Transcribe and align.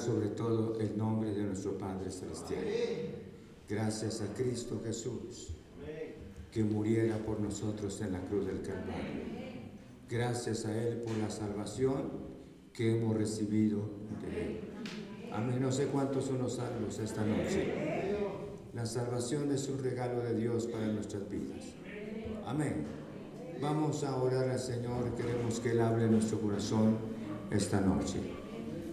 sobre 0.00 0.28
todo 0.28 0.78
el 0.80 0.96
nombre 0.96 1.32
de 1.32 1.42
nuestro 1.42 1.76
Padre 1.76 2.10
Celestial. 2.10 2.64
Gracias 3.68 4.20
a 4.20 4.34
Cristo 4.34 4.80
Jesús 4.84 5.52
que 6.50 6.64
muriera 6.64 7.18
por 7.18 7.38
nosotros 7.40 8.00
en 8.00 8.12
la 8.12 8.20
cruz 8.20 8.46
del 8.46 8.62
Calvario. 8.62 9.30
Gracias 10.08 10.66
a 10.66 10.76
Él 10.76 11.02
por 11.06 11.16
la 11.18 11.30
salvación 11.30 12.10
que 12.72 12.96
hemos 12.96 13.16
recibido 13.16 13.82
de 14.22 14.42
Él. 14.42 14.60
Amén. 15.32 15.60
No 15.60 15.70
sé 15.70 15.86
cuántos 15.86 16.24
son 16.24 16.38
los 16.38 16.54
salvos 16.54 16.98
esta 16.98 17.24
noche. 17.24 18.16
La 18.74 18.86
salvación 18.86 19.52
es 19.52 19.68
un 19.68 19.82
regalo 19.82 20.20
de 20.22 20.34
Dios 20.34 20.66
para 20.66 20.86
nuestras 20.88 21.28
vidas. 21.30 21.64
Amén. 22.46 22.86
Vamos 23.60 24.02
a 24.02 24.16
orar 24.16 24.48
al 24.48 24.58
Señor. 24.58 25.14
Queremos 25.14 25.60
que 25.60 25.72
Él 25.72 25.80
hable 25.80 26.06
en 26.06 26.12
nuestro 26.12 26.40
corazón 26.40 26.96
esta 27.50 27.80
noche. 27.80 28.39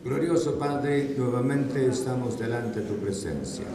Glorioso 0.04 0.58
Padre, 0.60 1.16
nuevamente 1.18 1.86
estamos 1.88 2.40
delante 2.40 2.82
de 2.82 2.88
tu 2.88 2.96
presencia. 2.96 3.66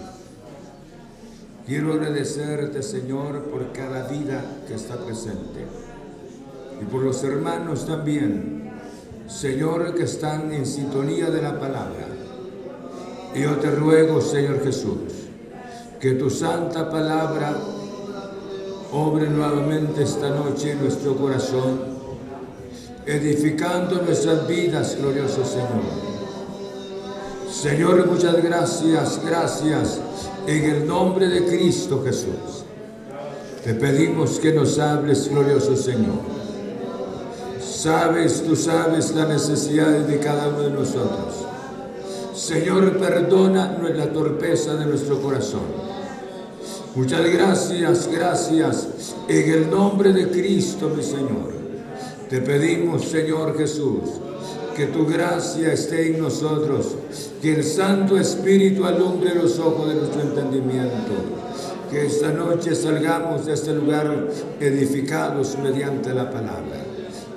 Quiero 1.66 1.92
agradecerte, 1.92 2.82
Señor, 2.82 3.42
por 3.44 3.72
cada 3.72 4.08
vida 4.08 4.42
que 4.66 4.74
está 4.74 4.96
presente. 4.96 5.66
Y 6.80 6.84
por 6.84 7.02
los 7.02 7.22
hermanos 7.24 7.86
también, 7.86 8.70
Señor, 9.28 9.94
que 9.94 10.04
están 10.04 10.52
en 10.52 10.64
sintonía 10.64 11.30
de 11.30 11.42
la 11.42 11.58
palabra. 11.58 12.06
Y 13.34 13.42
yo 13.42 13.56
te 13.56 13.70
ruego, 13.70 14.20
Señor 14.20 14.62
Jesús, 14.62 15.28
que 16.00 16.12
tu 16.12 16.30
santa 16.30 16.90
palabra 16.90 17.56
obre 18.92 19.28
nuevamente 19.28 20.02
esta 20.04 20.30
noche 20.30 20.72
en 20.72 20.82
nuestro 20.82 21.16
corazón, 21.16 21.80
edificando 23.06 24.02
nuestras 24.02 24.46
vidas, 24.46 24.96
glorioso 24.96 25.44
Señor. 25.44 26.11
Señor, 27.62 28.04
muchas 28.08 28.42
gracias, 28.42 29.20
gracias 29.24 30.00
en 30.48 30.64
el 30.64 30.84
nombre 30.84 31.28
de 31.28 31.46
Cristo 31.46 32.02
Jesús. 32.04 32.64
Te 33.62 33.74
pedimos 33.74 34.40
que 34.40 34.52
nos 34.52 34.80
hables, 34.80 35.28
glorioso 35.28 35.76
Señor. 35.76 36.18
Sabes, 37.64 38.42
tú 38.44 38.56
sabes 38.56 39.14
las 39.14 39.28
necesidades 39.28 40.08
de 40.08 40.18
cada 40.18 40.48
uno 40.48 40.58
de 40.62 40.70
nosotros. 40.70 41.46
Señor, 42.34 42.98
perdona 42.98 43.78
la 43.94 44.12
torpeza 44.12 44.74
de 44.74 44.86
nuestro 44.86 45.22
corazón. 45.22 45.62
Muchas 46.96 47.24
gracias, 47.32 48.08
gracias. 48.08 48.88
En 49.28 49.50
el 49.52 49.70
nombre 49.70 50.12
de 50.12 50.28
Cristo, 50.30 50.90
mi 50.96 51.04
Señor. 51.04 51.52
Te 52.28 52.40
pedimos, 52.40 53.04
Señor 53.04 53.56
Jesús, 53.56 54.00
que 54.74 54.86
tu 54.86 55.06
gracia 55.06 55.72
esté 55.72 56.08
en 56.08 56.20
nosotros, 56.20 56.96
que 57.42 57.54
el 57.54 57.64
Santo 57.64 58.16
Espíritu 58.16 58.84
alumbre 58.84 59.34
los 59.34 59.58
ojos 59.58 59.88
de 59.88 59.96
nuestro 59.96 60.22
entendimiento, 60.22 61.12
que 61.90 62.06
esta 62.06 62.30
noche 62.32 62.72
salgamos 62.72 63.46
de 63.46 63.54
este 63.54 63.74
lugar 63.74 64.28
edificados 64.60 65.58
mediante 65.58 66.14
la 66.14 66.30
palabra. 66.30 66.86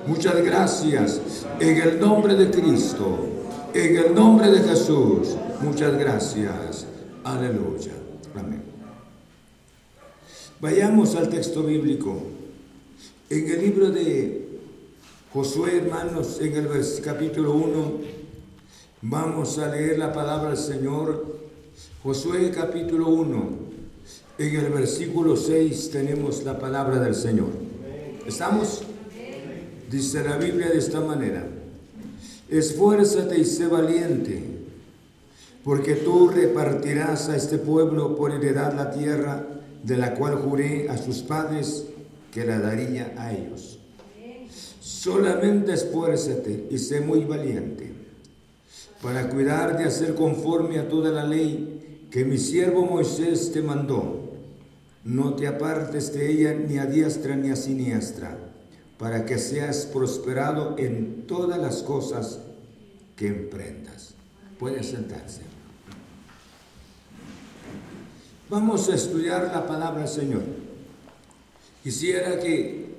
Muchas 0.06 0.36
gracias 0.44 1.20
en 1.60 1.78
el 1.82 2.00
nombre 2.00 2.36
de 2.36 2.52
Cristo, 2.52 3.18
en 3.74 3.98
el 3.98 4.14
nombre 4.14 4.52
de 4.52 4.60
Jesús. 4.60 5.36
Muchas 5.62 5.98
gracias. 5.98 6.86
Aleluya. 7.24 7.94
Amén. 8.36 8.62
Vayamos 10.62 11.16
al 11.16 11.30
texto 11.30 11.64
bíblico. 11.64 12.22
En 13.32 13.50
el 13.50 13.60
libro 13.60 13.90
de 13.90 14.50
Josué, 15.34 15.78
hermanos, 15.78 16.40
en 16.42 16.56
el 16.56 16.68
capítulo 17.04 17.54
1, 17.54 18.25
vamos 19.08 19.60
a 19.60 19.68
leer 19.70 20.00
la 20.00 20.12
palabra 20.12 20.50
del 20.50 20.58
Señor. 20.58 21.36
Josué 22.02 22.52
capítulo 22.52 23.10
1, 23.10 23.50
en 24.40 24.56
el 24.56 24.72
versículo 24.72 25.36
6 25.36 25.92
tenemos 25.92 26.44
la 26.44 26.58
palabra 26.58 27.00
del 27.00 27.14
Señor. 27.14 27.50
¿Estamos? 28.26 28.84
Dice 29.90 30.24
la 30.24 30.38
Biblia 30.38 30.70
de 30.70 30.80
esta 30.80 31.02
manera. 31.02 31.48
Esfuérzate 32.50 33.40
y 33.40 33.46
sé 33.46 33.68
valiente, 33.68 34.44
porque 35.64 35.96
tú 35.96 36.30
repartirás 36.30 37.30
a 37.30 37.36
este 37.36 37.58
pueblo 37.58 38.16
por 38.16 38.32
heredad 38.32 38.74
la 38.76 38.92
tierra 38.92 39.46
de 39.84 39.98
la 39.98 40.16
cual 40.16 40.36
juré 40.36 40.90
a 40.90 40.98
sus 40.98 41.20
padres 41.20 41.86
que 42.32 42.46
la 42.46 42.60
daría 42.60 43.14
a 43.18 43.34
ellos. 43.34 43.80
Solamente 44.80 45.74
esfuérzate 45.74 46.68
y 46.72 46.78
sé 46.78 47.02
muy 47.02 47.24
valiente 47.26 47.95
para 49.02 49.30
cuidar 49.30 49.78
de 49.78 49.86
hacer 49.86 50.16
conforme 50.16 50.80
a 50.80 50.88
toda 50.88 51.12
la 51.12 51.24
ley 51.24 52.08
que 52.12 52.24
mi 52.24 52.38
siervo 52.38 52.86
Moisés 52.86 53.52
te 53.52 53.62
mandó. 53.62 54.22
No 55.04 55.36
te 55.36 55.48
apartes 55.48 56.14
de 56.14 56.32
ella 56.32 56.54
ni 56.54 56.78
a 56.78 56.86
diestra 56.86 57.36
ni 57.36 57.52
a 57.52 57.56
siniestra, 57.56 58.38
para 58.98 59.26
que 59.26 59.38
seas 59.38 59.86
prosperado 59.86 60.76
en 60.78 61.28
todas 61.28 61.60
las 61.60 61.84
cosas 61.84 62.40
que 63.16 63.28
emprendas. 63.28 64.16
Puede 64.58 64.84
sentarse. 64.84 65.42
Vamos 68.50 68.90
a 68.90 68.96
estudiar 68.96 69.52
la 69.54 69.68
palabra 69.68 70.08
Señor. 70.08 70.44
Quisiera 71.84 72.40
que 72.40 72.96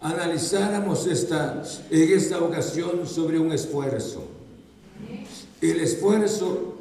analizáramos 0.00 1.06
esta, 1.06 1.62
en 1.90 2.12
esta 2.12 2.40
ocasión 2.40 3.06
sobre 3.06 3.38
un 3.38 3.50
esfuerzo. 3.52 4.28
El 5.64 5.80
esfuerzo, 5.80 6.74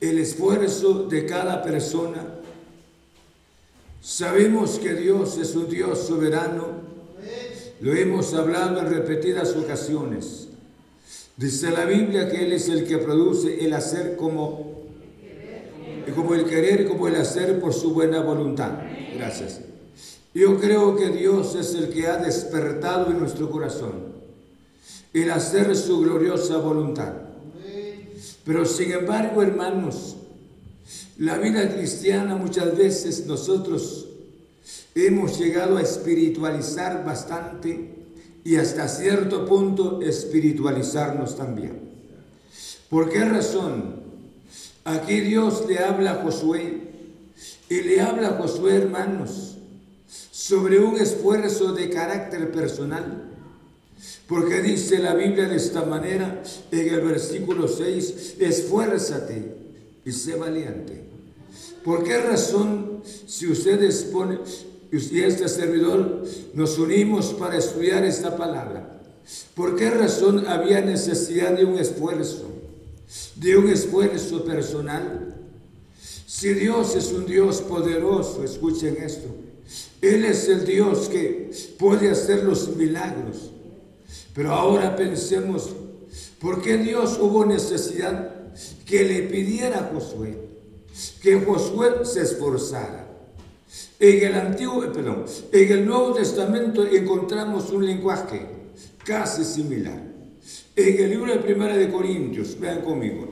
el 0.00 0.18
esfuerzo 0.18 1.04
de 1.04 1.24
cada 1.24 1.62
persona. 1.62 2.34
Sabemos 4.00 4.80
que 4.80 4.94
Dios 4.94 5.38
es 5.38 5.54
un 5.54 5.70
Dios 5.70 6.00
soberano. 6.00 6.66
Lo 7.80 7.94
hemos 7.94 8.34
hablado 8.34 8.80
en 8.80 8.90
repetidas 8.90 9.54
ocasiones. 9.54 10.48
Dice 11.36 11.70
la 11.70 11.84
Biblia 11.84 12.28
que 12.28 12.44
Él 12.44 12.52
es 12.52 12.68
el 12.68 12.84
que 12.84 12.98
produce 12.98 13.64
el 13.64 13.72
hacer 13.72 14.16
como 14.16 14.76
como 16.16 16.34
el 16.34 16.44
querer, 16.46 16.88
como 16.88 17.06
el 17.06 17.14
hacer 17.14 17.60
por 17.60 17.72
su 17.72 17.94
buena 17.94 18.20
voluntad. 18.20 18.80
Gracias. 19.14 19.60
Yo 20.34 20.58
creo 20.58 20.96
que 20.96 21.10
Dios 21.10 21.54
es 21.54 21.72
el 21.74 21.90
que 21.90 22.08
ha 22.08 22.16
despertado 22.16 23.12
en 23.12 23.20
nuestro 23.20 23.48
corazón 23.48 23.92
el 25.12 25.30
hacer 25.30 25.76
su 25.76 26.00
gloriosa 26.00 26.56
voluntad. 26.56 27.27
Pero 28.48 28.64
sin 28.64 28.90
embargo, 28.92 29.42
hermanos, 29.42 30.16
la 31.18 31.36
vida 31.36 31.68
cristiana 31.70 32.34
muchas 32.34 32.78
veces 32.78 33.26
nosotros 33.26 34.08
hemos 34.94 35.38
llegado 35.38 35.76
a 35.76 35.82
espiritualizar 35.82 37.04
bastante 37.04 37.94
y 38.44 38.56
hasta 38.56 38.88
cierto 38.88 39.44
punto 39.44 40.00
espiritualizarnos 40.00 41.36
también. 41.36 41.78
¿Por 42.88 43.10
qué 43.10 43.22
razón? 43.22 43.96
Aquí 44.82 45.20
Dios 45.20 45.64
le 45.68 45.80
habla 45.80 46.12
a 46.12 46.22
Josué 46.22 46.88
y 47.68 47.82
le 47.82 48.00
habla 48.00 48.28
a 48.28 48.38
Josué, 48.40 48.76
hermanos, 48.76 49.58
sobre 50.30 50.78
un 50.78 50.96
esfuerzo 50.96 51.74
de 51.74 51.90
carácter 51.90 52.50
personal. 52.50 53.27
Porque 54.26 54.60
dice 54.62 54.98
la 54.98 55.14
Biblia 55.14 55.48
de 55.48 55.56
esta 55.56 55.84
manera 55.84 56.42
en 56.70 56.94
el 56.94 57.00
versículo 57.00 57.68
6, 57.68 58.36
esfuérzate 58.38 59.56
y 60.04 60.12
sé 60.12 60.36
valiente. 60.36 61.04
¿Por 61.84 62.04
qué 62.04 62.18
razón 62.18 63.02
si 63.26 63.46
ustedes 63.46 64.04
ponen, 64.04 64.40
y 64.90 65.20
este 65.20 65.48
servidor 65.48 66.24
nos 66.54 66.78
unimos 66.78 67.34
para 67.34 67.56
estudiar 67.56 68.04
esta 68.04 68.36
palabra? 68.36 69.00
¿Por 69.54 69.76
qué 69.76 69.90
razón 69.90 70.46
había 70.46 70.80
necesidad 70.80 71.52
de 71.52 71.64
un 71.64 71.78
esfuerzo? 71.78 72.58
de 73.36 73.56
un 73.56 73.68
esfuerzo 73.68 74.44
personal. 74.44 75.34
Si 76.26 76.52
Dios 76.54 76.94
es 76.94 77.12
un 77.12 77.26
Dios 77.26 77.60
poderoso, 77.62 78.44
escuchen 78.44 78.98
esto, 79.02 79.28
Él 80.00 80.24
es 80.24 80.48
el 80.48 80.64
Dios 80.64 81.08
que 81.08 81.50
puede 81.78 82.10
hacer 82.10 82.44
los 82.44 82.76
milagros. 82.76 83.50
Pero 84.38 84.52
ahora 84.52 84.94
pensemos, 84.94 85.74
¿por 86.38 86.62
qué 86.62 86.76
Dios 86.76 87.18
hubo 87.20 87.44
necesidad 87.44 88.52
que 88.86 89.02
le 89.02 89.22
pidiera 89.22 89.80
a 89.80 89.90
Josué 89.92 90.38
que 91.20 91.40
Josué 91.40 92.04
se 92.04 92.22
esforzara? 92.22 93.08
En 93.98 94.24
el 94.24 94.34
Antiguo, 94.34 94.92
perdón, 94.92 95.24
en 95.50 95.72
el 95.72 95.84
Nuevo 95.84 96.14
Testamento 96.14 96.86
encontramos 96.86 97.70
un 97.70 97.84
lenguaje 97.84 98.46
casi 99.04 99.42
similar. 99.42 100.00
En 100.76 101.02
el 101.02 101.10
libro 101.10 101.32
de 101.32 101.40
Primera 101.40 101.76
de 101.76 101.90
Corintios, 101.90 102.60
vean 102.60 102.82
conmigo. 102.82 103.26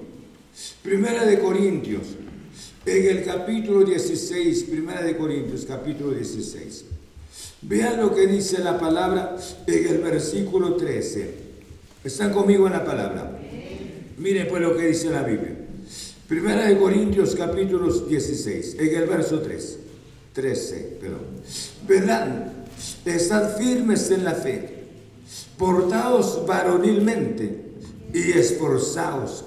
Primera 0.83 1.25
de 1.25 1.39
Corintios, 1.39 2.03
en 2.85 3.17
el 3.17 3.25
capítulo 3.25 3.85
16, 3.85 4.65
primera 4.65 5.03
de 5.03 5.17
Corintios, 5.17 5.67
capítulo 5.67 6.11
16. 6.11 6.96
Vean 7.63 8.01
lo 8.01 8.15
que 8.15 8.27
dice 8.27 8.59
la 8.59 8.79
palabra 8.79 9.37
en 9.67 9.89
el 9.89 9.99
versículo 9.99 10.75
13. 10.75 11.35
¿Están 12.05 12.33
conmigo 12.33 12.67
en 12.67 12.75
la 12.75 12.85
palabra? 12.85 13.39
Miren 14.19 14.49
pues 14.49 14.63
lo 14.63 14.77
que 14.77 14.87
dice 14.87 15.11
la 15.11 15.23
Biblia. 15.23 15.57
Primera 16.29 16.67
de 16.67 16.79
Corintios 16.79 17.35
capítulo 17.35 17.93
16, 17.93 18.77
en 18.79 18.95
el 18.97 19.09
verso 19.09 19.41
3. 19.41 19.79
13, 20.33 20.99
perdón. 21.01 21.21
Verán, 21.89 22.53
estad 23.05 23.57
firmes 23.57 24.11
en 24.11 24.25
la 24.25 24.35
fe, 24.35 24.85
portaos 25.57 26.45
varonilmente 26.47 27.61
y 28.13 28.33
esforzaos. 28.33 29.45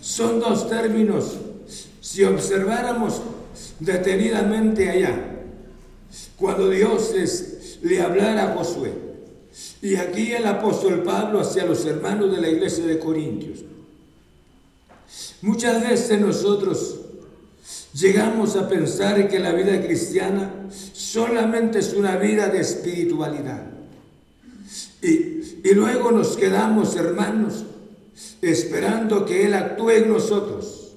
Son 0.00 0.38
dos 0.38 0.68
términos. 0.68 1.38
Si 2.00 2.24
observáramos 2.24 3.22
detenidamente 3.78 4.90
allá, 4.90 5.29
cuando 6.40 6.70
Dios 6.70 7.12
le 7.82 8.00
hablara 8.00 8.50
a 8.50 8.56
Josué, 8.56 8.92
y 9.82 9.96
aquí 9.96 10.32
el 10.32 10.46
apóstol 10.46 11.02
Pablo 11.02 11.40
hacia 11.40 11.66
los 11.66 11.84
hermanos 11.84 12.34
de 12.34 12.40
la 12.40 12.48
iglesia 12.48 12.86
de 12.86 12.98
Corintios. 12.98 13.60
Muchas 15.42 15.82
veces 15.82 16.20
nosotros 16.20 16.96
llegamos 17.92 18.56
a 18.56 18.68
pensar 18.68 19.28
que 19.28 19.38
la 19.38 19.52
vida 19.52 19.82
cristiana 19.82 20.68
solamente 20.92 21.78
es 21.78 21.92
una 21.94 22.16
vida 22.16 22.48
de 22.48 22.60
espiritualidad. 22.60 23.66
Y, 25.02 25.60
y 25.64 25.74
luego 25.74 26.10
nos 26.10 26.36
quedamos, 26.36 26.94
hermanos, 26.96 27.64
esperando 28.40 29.26
que 29.26 29.46
Él 29.46 29.54
actúe 29.54 29.90
en 29.90 30.08
nosotros. 30.08 30.92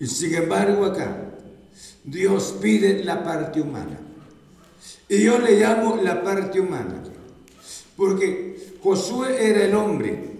Y 0.00 0.06
sin 0.06 0.34
embargo 0.34 0.84
acá, 0.84 1.30
Dios 2.04 2.54
pide 2.60 3.04
la 3.04 3.22
parte 3.22 3.60
humana. 3.60 4.07
Y 5.08 5.22
yo 5.22 5.38
le 5.38 5.58
llamo 5.58 5.96
la 6.02 6.22
parte 6.22 6.60
humana. 6.60 7.02
Porque 7.96 8.74
Josué 8.82 9.50
era 9.50 9.64
el 9.64 9.74
hombre. 9.74 10.36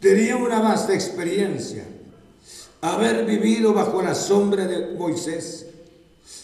Tenía 0.00 0.36
una 0.36 0.60
vasta 0.60 0.94
experiencia. 0.94 1.84
Haber 2.80 3.24
vivido 3.24 3.72
bajo 3.72 4.02
la 4.02 4.14
sombra 4.14 4.66
de 4.66 4.94
Moisés. 4.96 5.66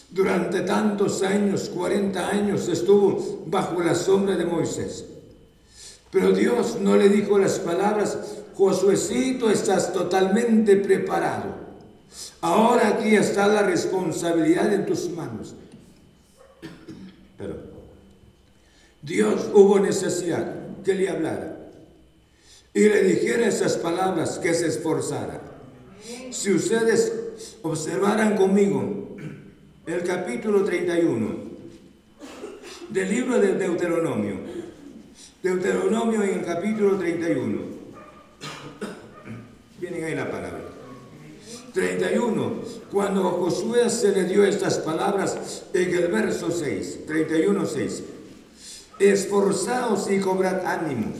Durante 0.09 0.61
tantos 0.61 1.23
años, 1.23 1.69
40 1.69 2.27
años, 2.27 2.67
estuvo 2.67 3.43
bajo 3.45 3.81
la 3.81 3.95
sombra 3.95 4.35
de 4.35 4.45
Moisés. 4.45 5.05
Pero 6.11 6.33
Dios 6.33 6.77
no 6.81 6.97
le 6.97 7.07
dijo 7.07 7.37
las 7.37 7.59
palabras, 7.59 8.17
Josuecito, 8.55 9.49
estás 9.49 9.93
totalmente 9.93 10.75
preparado. 10.75 11.55
Ahora 12.41 12.89
aquí 12.89 13.15
está 13.15 13.47
la 13.47 13.63
responsabilidad 13.63 14.73
en 14.73 14.85
tus 14.85 15.09
manos. 15.09 15.55
Dios 19.01 19.49
hubo 19.53 19.79
necesidad 19.79 20.55
que 20.83 20.93
le 20.93 21.09
hablara 21.09 21.57
y 22.73 22.81
le 22.81 23.03
dijera 23.03 23.47
esas 23.47 23.77
palabras, 23.77 24.39
que 24.39 24.53
se 24.53 24.67
esforzara. 24.67 25.41
Si 26.31 26.53
ustedes 26.53 27.11
observaran 27.63 28.35
conmigo 28.35 29.17
el 29.85 30.03
capítulo 30.03 30.63
31 30.63 31.51
del 32.89 33.09
libro 33.09 33.39
de 33.39 33.55
Deuteronomio, 33.55 34.35
Deuteronomio 35.43 36.23
en 36.23 36.39
el 36.39 36.45
capítulo 36.45 36.97
31, 36.97 37.61
vienen 39.79 40.03
ahí 40.03 40.15
la 40.15 40.31
palabra. 40.31 40.70
31, 41.73 42.53
cuando 42.91 43.23
Josué 43.23 43.89
se 43.89 44.11
le 44.11 44.25
dio 44.25 44.43
estas 44.43 44.79
palabras 44.79 45.63
en 45.73 45.95
el 45.95 46.07
verso 46.07 46.51
6, 46.51 47.05
31, 47.07 47.65
6 47.65 48.03
esforzaos 49.09 50.09
y 50.11 50.19
cobrad 50.19 50.65
ánimo. 50.65 51.11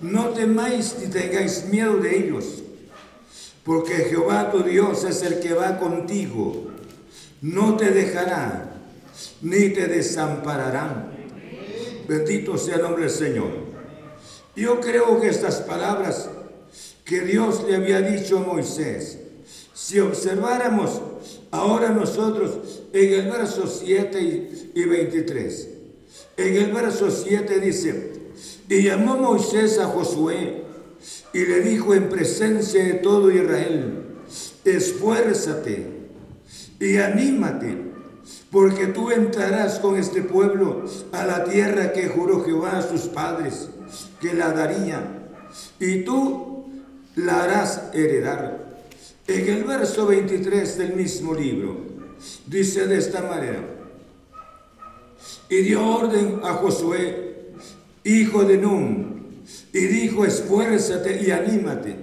No 0.00 0.28
temáis 0.28 0.96
ni 1.00 1.08
tengáis 1.08 1.66
miedo 1.66 1.96
de 1.98 2.18
ellos, 2.18 2.62
porque 3.64 3.94
Jehová 3.94 4.50
tu 4.50 4.62
Dios 4.62 5.04
es 5.04 5.22
el 5.22 5.40
que 5.40 5.52
va 5.52 5.78
contigo. 5.78 6.68
No 7.40 7.76
te 7.76 7.90
dejará, 7.90 8.76
ni 9.42 9.70
te 9.70 9.86
desamparará. 9.86 11.12
Bendito 12.08 12.56
sea 12.56 12.76
el 12.76 12.82
nombre 12.82 13.02
del 13.02 13.10
Señor. 13.10 13.68
Yo 14.56 14.80
creo 14.80 15.20
que 15.20 15.28
estas 15.28 15.56
palabras 15.60 16.30
que 17.08 17.22
Dios 17.22 17.64
le 17.66 17.74
había 17.74 18.02
dicho 18.02 18.36
a 18.36 18.42
Moisés, 18.42 19.18
si 19.72 19.98
observáramos 19.98 21.00
ahora 21.50 21.88
nosotros 21.88 22.82
en 22.92 23.20
el 23.20 23.30
verso 23.30 23.66
7 23.66 24.70
y 24.74 24.84
23, 24.84 25.68
en 26.36 26.56
el 26.56 26.70
verso 26.70 27.10
7 27.10 27.60
dice, 27.60 28.12
y 28.68 28.82
llamó 28.82 29.16
Moisés 29.16 29.78
a 29.78 29.86
Josué 29.86 30.64
y 31.32 31.46
le 31.46 31.60
dijo 31.62 31.94
en 31.94 32.10
presencia 32.10 32.84
de 32.84 32.94
todo 32.94 33.30
Israel, 33.30 34.04
esfuérzate 34.66 35.86
y 36.78 36.98
anímate, 36.98 37.74
porque 38.50 38.88
tú 38.88 39.10
entrarás 39.10 39.78
con 39.78 39.96
este 39.96 40.20
pueblo 40.20 40.84
a 41.12 41.24
la 41.24 41.44
tierra 41.44 41.94
que 41.94 42.08
juró 42.08 42.44
Jehová 42.44 42.78
a 42.78 42.82
sus 42.82 43.02
padres, 43.08 43.70
que 44.20 44.34
la 44.34 44.52
daría, 44.52 45.30
y 45.80 46.02
tú 46.02 46.47
la 47.18 47.42
harás 47.44 47.82
heredar. 47.92 48.68
En 49.26 49.48
el 49.48 49.64
verso 49.64 50.06
23 50.06 50.78
del 50.78 50.94
mismo 50.94 51.34
libro, 51.34 51.76
dice 52.46 52.86
de 52.86 52.98
esta 52.98 53.22
manera, 53.22 53.62
y 55.50 55.56
dio 55.56 55.86
orden 55.86 56.40
a 56.42 56.54
Josué, 56.54 57.52
hijo 58.04 58.44
de 58.44 58.58
Nun, 58.58 59.42
y 59.72 59.80
dijo, 59.80 60.24
esfuérzate 60.24 61.22
y 61.22 61.30
anímate, 61.30 61.96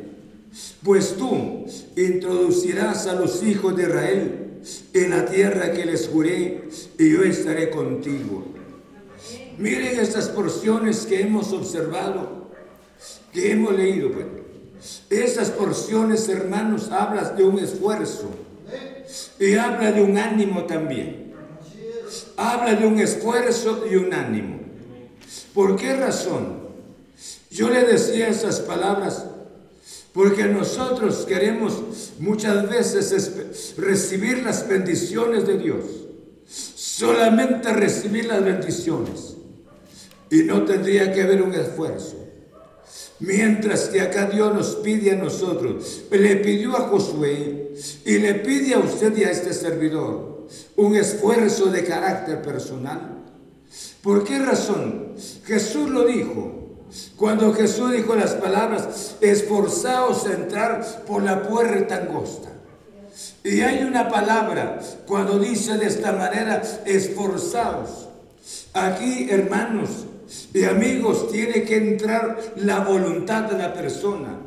pues 0.83 1.15
tú 1.15 1.65
introducirás 1.95 3.07
a 3.07 3.15
los 3.15 3.41
hijos 3.43 3.75
de 3.75 3.83
Israel 3.83 4.61
en 4.93 5.09
la 5.09 5.25
tierra 5.25 5.71
que 5.71 5.85
les 5.85 6.07
juré, 6.07 6.67
y 6.99 7.11
yo 7.11 7.23
estaré 7.23 7.69
contigo. 7.69 8.45
Miren 9.57 9.99
estas 9.99 10.27
porciones 10.29 11.05
que 11.05 11.21
hemos 11.21 11.53
observado, 11.53 12.51
que 13.31 13.51
hemos 13.51 13.73
leído. 13.73 14.11
Pues. 14.11 14.44
Estas 15.09 15.49
porciones, 15.51 16.27
hermanos, 16.29 16.89
hablan 16.91 17.35
de 17.35 17.43
un 17.43 17.59
esfuerzo 17.59 18.29
y 19.39 19.55
habla 19.55 19.91
de 19.91 20.03
un 20.03 20.17
ánimo 20.17 20.65
también 20.65 21.25
habla 22.37 22.75
de 22.75 22.85
un 22.85 22.99
esfuerzo 22.99 23.85
y 23.89 23.95
un 23.95 24.13
ánimo. 24.13 24.59
¿Por 25.53 25.75
qué 25.75 25.95
razón? 25.95 26.65
Yo 27.49 27.69
le 27.69 27.83
decía 27.85 28.27
esas 28.27 28.59
palabras 28.59 29.25
porque 30.13 30.45
nosotros 30.45 31.25
queremos 31.25 31.81
muchas 32.19 32.69
veces 32.69 33.75
recibir 33.77 34.43
las 34.43 34.67
bendiciones 34.67 35.45
de 35.45 35.57
Dios. 35.57 35.85
Solamente 36.47 37.71
recibir 37.73 38.25
las 38.25 38.43
bendiciones. 38.43 39.35
Y 40.29 40.43
no 40.43 40.63
tendría 40.63 41.13
que 41.13 41.21
haber 41.21 41.41
un 41.41 41.53
esfuerzo. 41.53 42.24
Mientras 43.19 43.85
que 43.85 44.01
acá 44.01 44.25
Dios 44.25 44.53
nos 44.53 44.75
pide 44.75 45.11
a 45.11 45.15
nosotros, 45.15 46.03
le 46.11 46.35
pidió 46.37 46.75
a 46.75 46.89
Josué 46.89 47.73
y 48.03 48.17
le 48.17 48.35
pide 48.35 48.73
a 48.73 48.79
usted 48.79 49.15
y 49.17 49.23
a 49.23 49.31
este 49.31 49.53
servidor 49.53 50.47
un 50.75 50.95
esfuerzo 50.95 51.67
de 51.67 51.83
carácter 51.85 52.41
personal. 52.41 53.23
¿Por 54.01 54.23
qué 54.25 54.39
razón? 54.39 55.13
Jesús 55.45 55.89
lo 55.89 56.05
dijo. 56.05 56.51
Cuando 57.15 57.53
Jesús 57.53 57.91
dijo 57.93 58.15
las 58.15 58.33
palabras, 58.33 59.15
esforzaos 59.21 60.27
a 60.27 60.33
entrar 60.33 61.03
por 61.07 61.23
la 61.23 61.43
puerta 61.43 61.95
angosta. 61.95 62.49
Y 63.43 63.61
hay 63.61 63.83
una 63.83 64.09
palabra 64.09 64.79
cuando 65.07 65.39
dice 65.39 65.77
de 65.77 65.87
esta 65.87 66.11
manera, 66.11 66.61
esforzaos. 66.85 68.07
Aquí, 68.73 69.27
hermanos 69.29 70.05
y 70.53 70.63
amigos, 70.63 71.31
tiene 71.31 71.63
que 71.63 71.77
entrar 71.77 72.53
la 72.57 72.79
voluntad 72.79 73.43
de 73.43 73.57
la 73.57 73.73
persona. 73.73 74.39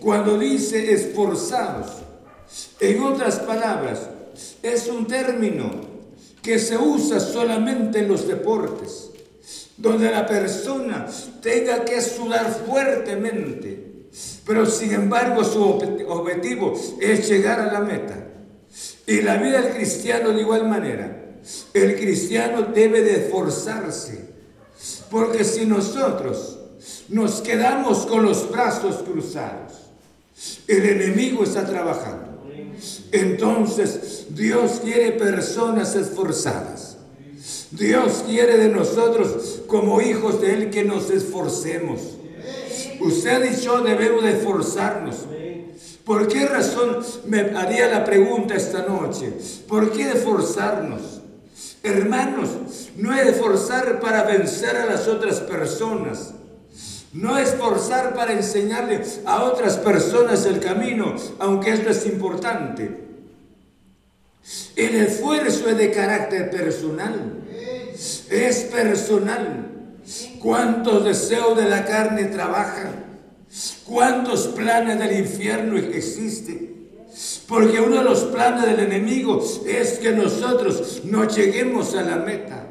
Cuando 0.00 0.38
dice 0.38 0.92
esforzaos, 0.92 1.86
en 2.80 3.02
otras 3.02 3.40
palabras, 3.40 4.08
es 4.62 4.88
un 4.88 5.06
término 5.06 5.70
que 6.42 6.58
se 6.58 6.76
usa 6.76 7.20
solamente 7.20 8.00
en 8.00 8.08
los 8.08 8.26
deportes, 8.26 9.10
donde 9.76 10.10
la 10.10 10.26
persona 10.26 11.06
tenga 11.42 11.84
que 11.84 12.00
sudar 12.00 12.62
fuertemente, 12.66 14.06
pero 14.46 14.66
sin 14.66 14.92
embargo 14.92 15.44
su 15.44 15.62
objetivo 15.62 16.74
es 17.00 17.28
llegar 17.28 17.60
a 17.60 17.72
la 17.72 17.80
meta. 17.80 18.26
Y 19.06 19.22
la 19.22 19.36
vida 19.36 19.60
del 19.60 19.74
cristiano 19.74 20.30
de 20.30 20.40
igual 20.40 20.68
manera. 20.68 21.16
El 21.72 21.96
cristiano 21.96 22.62
debe 22.62 23.02
de 23.02 23.24
esforzarse, 23.24 24.29
porque 25.10 25.44
si 25.44 25.66
nosotros 25.66 26.58
nos 27.08 27.40
quedamos 27.40 28.06
con 28.06 28.24
los 28.24 28.50
brazos 28.50 28.96
cruzados, 29.02 29.72
el 30.66 30.84
enemigo 30.86 31.44
está 31.44 31.66
trabajando. 31.66 32.30
Entonces, 33.12 34.26
Dios 34.30 34.80
quiere 34.82 35.12
personas 35.12 35.94
esforzadas. 35.96 36.96
Dios 37.72 38.24
quiere 38.26 38.56
de 38.56 38.68
nosotros, 38.68 39.60
como 39.66 40.00
hijos 40.00 40.40
de 40.40 40.54
Él, 40.54 40.70
que 40.70 40.84
nos 40.84 41.10
esforcemos. 41.10 42.00
Usted 43.00 43.52
y 43.52 43.60
yo 43.62 43.80
debemos 43.80 44.22
de 44.22 44.38
esforzarnos. 44.38 45.16
¿Por 46.04 46.28
qué 46.28 46.46
razón 46.46 46.98
me 47.26 47.40
haría 47.56 47.88
la 47.88 48.04
pregunta 48.04 48.54
esta 48.54 48.82
noche? 48.82 49.32
¿Por 49.68 49.92
qué 49.92 50.10
esforzarnos? 50.10 51.19
Hermanos, 51.82 52.90
no 52.96 53.14
es 53.14 53.26
esforzar 53.26 54.00
para 54.00 54.24
vencer 54.24 54.76
a 54.76 54.86
las 54.86 55.08
otras 55.08 55.40
personas. 55.40 56.34
No 57.12 57.38
esforzar 57.38 58.14
para 58.14 58.32
enseñarle 58.32 59.02
a 59.24 59.42
otras 59.44 59.76
personas 59.78 60.44
el 60.46 60.60
camino, 60.60 61.16
aunque 61.38 61.72
esto 61.72 61.90
es 61.90 62.06
importante. 62.06 63.08
El 64.76 64.94
esfuerzo 64.94 65.68
es 65.68 65.76
de 65.76 65.90
carácter 65.90 66.50
personal. 66.50 67.42
Es 68.30 68.68
personal. 68.70 69.66
¿Cuántos 70.38 71.04
deseos 71.04 71.56
de 71.56 71.68
la 71.68 71.84
carne 71.84 72.24
trabajan? 72.26 73.04
¿Cuántos 73.84 74.46
planes 74.48 74.98
del 74.98 75.18
infierno 75.18 75.76
existen? 75.76 76.69
Porque 77.48 77.80
uno 77.80 77.96
de 77.96 78.04
los 78.04 78.20
planes 78.24 78.66
del 78.66 78.80
enemigo 78.80 79.42
es 79.66 79.98
que 79.98 80.12
nosotros 80.12 81.02
no 81.04 81.26
lleguemos 81.26 81.94
a 81.94 82.02
la 82.02 82.16
meta. 82.16 82.66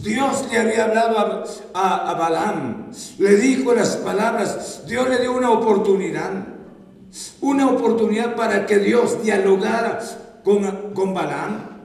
Dios 0.00 0.46
le 0.50 0.58
había 0.58 0.84
hablado 0.84 1.44
a, 1.74 2.14
Balaam, 2.14 2.90
le 3.18 3.36
dijo 3.36 3.74
las 3.74 3.96
palabras, 3.96 4.82
Dios 4.86 5.08
le 5.08 5.18
dio 5.18 5.36
una 5.36 5.50
oportunidad, 5.50 6.30
una 7.40 7.68
oportunidad 7.68 8.34
para 8.34 8.64
que 8.64 8.78
Dios 8.78 9.22
dialogara 9.22 10.00
con, 10.42 10.94
con 10.94 11.12
Balaam, 11.12 11.82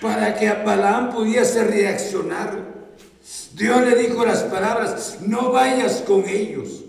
para 0.00 0.34
que 0.34 0.50
Balaam 0.50 1.10
pudiese 1.10 1.64
reaccionar. 1.64 2.70
Dios 3.54 3.82
le 3.82 3.96
dijo 3.96 4.24
las 4.24 4.44
palabras, 4.44 5.18
no 5.20 5.52
vayas 5.52 6.02
con 6.06 6.26
ellos. 6.26 6.84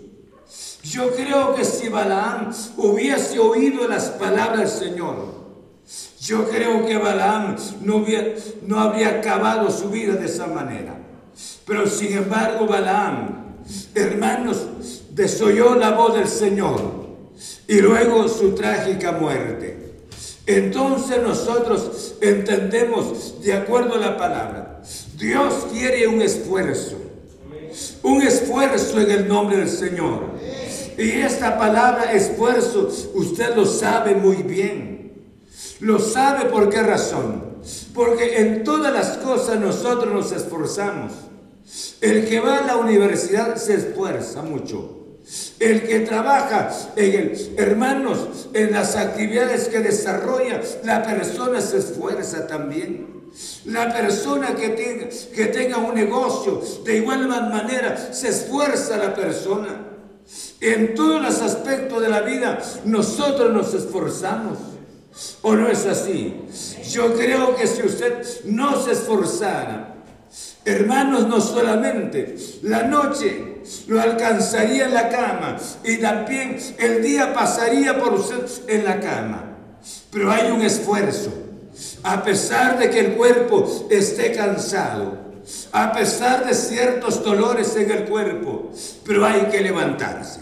Yo 0.82 1.12
creo 1.12 1.54
que 1.54 1.64
si 1.64 1.88
Balaam 1.88 2.52
hubiese 2.76 3.38
oído 3.38 3.86
las 3.86 4.06
palabras 4.10 4.58
del 4.58 4.88
Señor, 4.88 5.42
yo 6.20 6.48
creo 6.48 6.84
que 6.86 6.96
Balaam 6.96 7.56
no, 7.82 8.04
no 8.66 8.80
habría 8.80 9.18
acabado 9.18 9.70
su 9.70 9.90
vida 9.90 10.14
de 10.14 10.26
esa 10.26 10.46
manera. 10.46 10.96
Pero 11.66 11.86
sin 11.86 12.16
embargo, 12.16 12.66
Balaam, 12.66 13.56
hermanos, 13.94 14.66
desoyó 15.10 15.74
la 15.76 15.90
voz 15.90 16.14
del 16.14 16.28
Señor 16.28 16.80
y 17.68 17.80
luego 17.80 18.28
su 18.28 18.54
trágica 18.54 19.12
muerte. 19.12 19.82
Entonces 20.46 21.22
nosotros 21.22 22.14
entendemos 22.20 23.40
de 23.42 23.52
acuerdo 23.52 23.94
a 23.94 23.98
la 23.98 24.16
palabra. 24.16 24.82
Dios 25.16 25.66
quiere 25.72 26.08
un 26.08 26.20
esfuerzo. 26.20 26.96
Un 28.02 28.22
esfuerzo 28.22 29.00
en 29.00 29.10
el 29.10 29.28
nombre 29.28 29.58
del 29.58 29.68
Señor. 29.68 30.32
Y 30.98 31.10
esta 31.10 31.58
palabra 31.58 32.12
esfuerzo, 32.12 32.88
usted 33.14 33.54
lo 33.56 33.64
sabe 33.66 34.14
muy 34.14 34.42
bien. 34.42 35.12
Lo 35.80 35.98
sabe 35.98 36.48
por 36.50 36.68
qué 36.68 36.82
razón. 36.82 37.52
Porque 37.94 38.40
en 38.40 38.64
todas 38.64 38.92
las 38.92 39.18
cosas 39.18 39.58
nosotros 39.58 40.12
nos 40.12 40.32
esforzamos. 40.32 41.12
El 42.00 42.28
que 42.28 42.40
va 42.40 42.58
a 42.58 42.66
la 42.66 42.76
universidad 42.76 43.56
se 43.56 43.74
esfuerza 43.74 44.42
mucho. 44.42 44.98
El 45.58 45.82
que 45.82 46.00
trabaja 46.00 46.70
en 46.96 47.14
el, 47.14 47.54
hermanos, 47.56 48.48
en 48.52 48.72
las 48.72 48.96
actividades 48.96 49.68
que 49.68 49.78
desarrolla, 49.78 50.60
la 50.84 51.02
persona 51.02 51.60
se 51.60 51.78
esfuerza 51.78 52.46
también. 52.46 53.22
La 53.64 53.92
persona 53.92 54.54
que 54.54 54.70
tenga, 54.70 55.06
que 55.34 55.46
tenga 55.46 55.78
un 55.78 55.94
negocio, 55.94 56.60
de 56.84 56.98
igual 56.98 57.28
manera, 57.28 58.12
se 58.12 58.28
esfuerza 58.28 58.96
la 58.96 59.14
persona. 59.14 59.91
En 60.60 60.94
todos 60.94 61.20
los 61.20 61.40
aspectos 61.42 62.00
de 62.00 62.08
la 62.08 62.20
vida 62.20 62.60
nosotros 62.84 63.52
nos 63.52 63.74
esforzamos. 63.74 64.58
¿O 65.42 65.54
no 65.54 65.68
es 65.68 65.84
así? 65.86 66.34
Yo 66.90 67.14
creo 67.14 67.54
que 67.54 67.66
si 67.66 67.82
usted 67.82 68.24
no 68.44 68.80
se 68.82 68.92
esforzara, 68.92 69.96
hermanos, 70.64 71.26
no 71.28 71.40
solamente 71.40 72.36
la 72.62 72.84
noche 72.84 73.52
lo 73.88 74.00
alcanzaría 74.00 74.86
en 74.86 74.94
la 74.94 75.08
cama 75.08 75.56
y 75.84 75.98
también 75.98 76.58
el 76.78 77.02
día 77.02 77.34
pasaría 77.34 77.98
por 77.98 78.14
usted 78.14 78.46
en 78.68 78.84
la 78.84 79.00
cama. 79.00 79.56
Pero 80.10 80.30
hay 80.30 80.50
un 80.50 80.62
esfuerzo. 80.62 81.32
A 82.02 82.22
pesar 82.22 82.78
de 82.78 82.90
que 82.90 83.00
el 83.00 83.12
cuerpo 83.14 83.88
esté 83.90 84.32
cansado, 84.32 85.21
a 85.72 85.92
pesar 85.92 86.44
de 86.44 86.54
ciertos 86.54 87.24
dolores 87.24 87.74
en 87.76 87.90
el 87.90 88.04
cuerpo, 88.04 88.70
pero 89.04 89.24
hay 89.24 89.46
que 89.46 89.60
levantarse. 89.60 90.40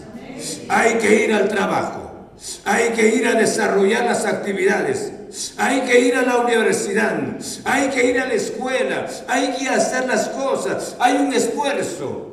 Hay 0.67 0.95
que 0.95 1.25
ir 1.25 1.33
al 1.33 1.47
trabajo. 1.47 2.31
Hay 2.65 2.89
que 2.89 3.15
ir 3.15 3.27
a 3.27 3.35
desarrollar 3.35 4.05
las 4.05 4.25
actividades. 4.25 5.11
Hay 5.57 5.81
que 5.81 5.99
ir 6.01 6.15
a 6.15 6.23
la 6.23 6.37
universidad. 6.39 7.17
Hay 7.63 7.89
que 7.89 8.05
ir 8.07 8.19
a 8.19 8.27
la 8.27 8.33
escuela. 8.33 9.07
Hay 9.27 9.53
que 9.53 9.69
hacer 9.69 10.07
las 10.07 10.27
cosas. 10.29 10.95
Hay 10.99 11.15
un 11.15 11.33
esfuerzo. 11.33 12.27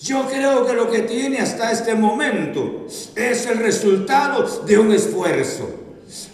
Yo 0.00 0.26
creo 0.28 0.66
que 0.66 0.72
lo 0.72 0.90
que 0.90 1.00
tiene 1.00 1.38
hasta 1.38 1.72
este 1.72 1.94
momento 1.94 2.86
es 3.14 3.46
el 3.46 3.58
resultado 3.58 4.64
de 4.64 4.78
un 4.78 4.92
esfuerzo. 4.92 5.68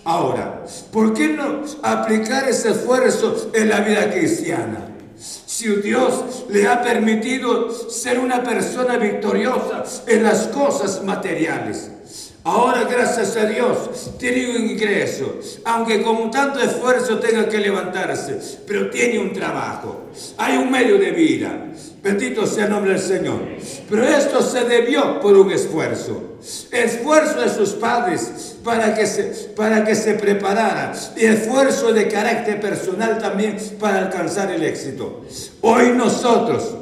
Ahora, 0.04 0.64
¿por 0.92 1.14
qué 1.14 1.28
no 1.28 1.62
aplicar 1.82 2.48
ese 2.48 2.70
esfuerzo 2.70 3.50
en 3.54 3.68
la 3.70 3.80
vida 3.80 4.12
cristiana? 4.12 4.91
Si 5.52 5.68
Dios 5.68 6.46
le 6.48 6.66
ha 6.66 6.80
permitido 6.82 7.70
ser 7.90 8.18
una 8.18 8.42
persona 8.42 8.96
victoriosa 8.96 9.84
en 10.06 10.22
las 10.22 10.46
cosas 10.46 11.04
materiales. 11.04 11.90
Ahora, 12.44 12.84
gracias 12.90 13.36
a 13.36 13.46
Dios, 13.46 14.10
tiene 14.18 14.50
un 14.50 14.70
ingreso, 14.70 15.38
aunque 15.64 16.02
con 16.02 16.28
tanto 16.30 16.58
esfuerzo 16.58 17.20
tenga 17.20 17.48
que 17.48 17.58
levantarse, 17.58 18.36
pero 18.66 18.90
tiene 18.90 19.20
un 19.20 19.32
trabajo, 19.32 20.08
hay 20.38 20.56
un 20.56 20.70
medio 20.70 20.98
de 20.98 21.12
vida. 21.12 21.68
Bendito 22.02 22.44
sea 22.44 22.64
el 22.64 22.70
nombre 22.70 22.94
del 22.94 23.00
Señor. 23.00 23.38
Pero 23.88 24.02
esto 24.02 24.42
se 24.42 24.64
debió 24.64 25.20
por 25.20 25.36
un 25.36 25.52
esfuerzo. 25.52 26.38
Esfuerzo 26.72 27.40
de 27.42 27.48
sus 27.48 27.70
padres 27.74 28.56
para 28.64 28.92
que 28.92 29.06
se, 29.06 29.22
para 29.54 29.84
que 29.84 29.94
se 29.94 30.14
preparara. 30.14 30.92
Y 31.16 31.26
esfuerzo 31.26 31.92
de 31.92 32.08
carácter 32.08 32.60
personal 32.60 33.18
también 33.18 33.56
para 33.78 33.98
alcanzar 33.98 34.50
el 34.50 34.64
éxito. 34.64 35.24
Hoy 35.60 35.92
nosotros, 35.94 36.74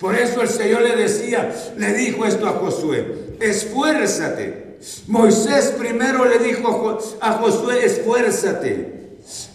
por 0.00 0.14
eso 0.14 0.40
el 0.40 0.48
Señor 0.48 0.80
le 0.80 0.96
decía, 0.96 1.52
le 1.76 1.92
dijo 1.92 2.24
esto 2.24 2.48
a 2.48 2.52
Josué, 2.52 3.36
esfuérzate. 3.40 4.71
Moisés 5.06 5.74
primero 5.78 6.24
le 6.24 6.38
dijo 6.38 6.98
a 7.20 7.32
Josué, 7.32 7.84
esfuérzate 7.84 9.02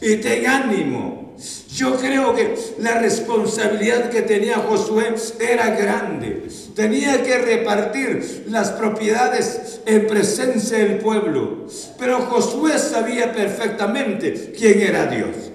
y 0.02 0.16
ten 0.18 0.48
ánimo. 0.48 1.36
Yo 1.74 1.96
creo 1.96 2.34
que 2.34 2.56
la 2.80 3.00
responsabilidad 3.00 4.10
que 4.10 4.24
tenía 4.24 4.56
Josué 4.58 5.14
era 5.40 5.70
grande. 5.76 6.48
Tenía 6.76 7.22
que 7.22 7.38
repartir 7.38 8.46
las 8.50 8.72
propiedades 8.72 9.82
en 9.86 10.08
presencia 10.08 10.80
del 10.80 10.98
pueblo. 10.98 11.68
Pero 12.00 12.22
Josué 12.22 12.80
sabía 12.80 13.32
perfectamente 13.32 14.54
quién 14.58 14.82
era 14.82 15.06
Dios. 15.06 15.52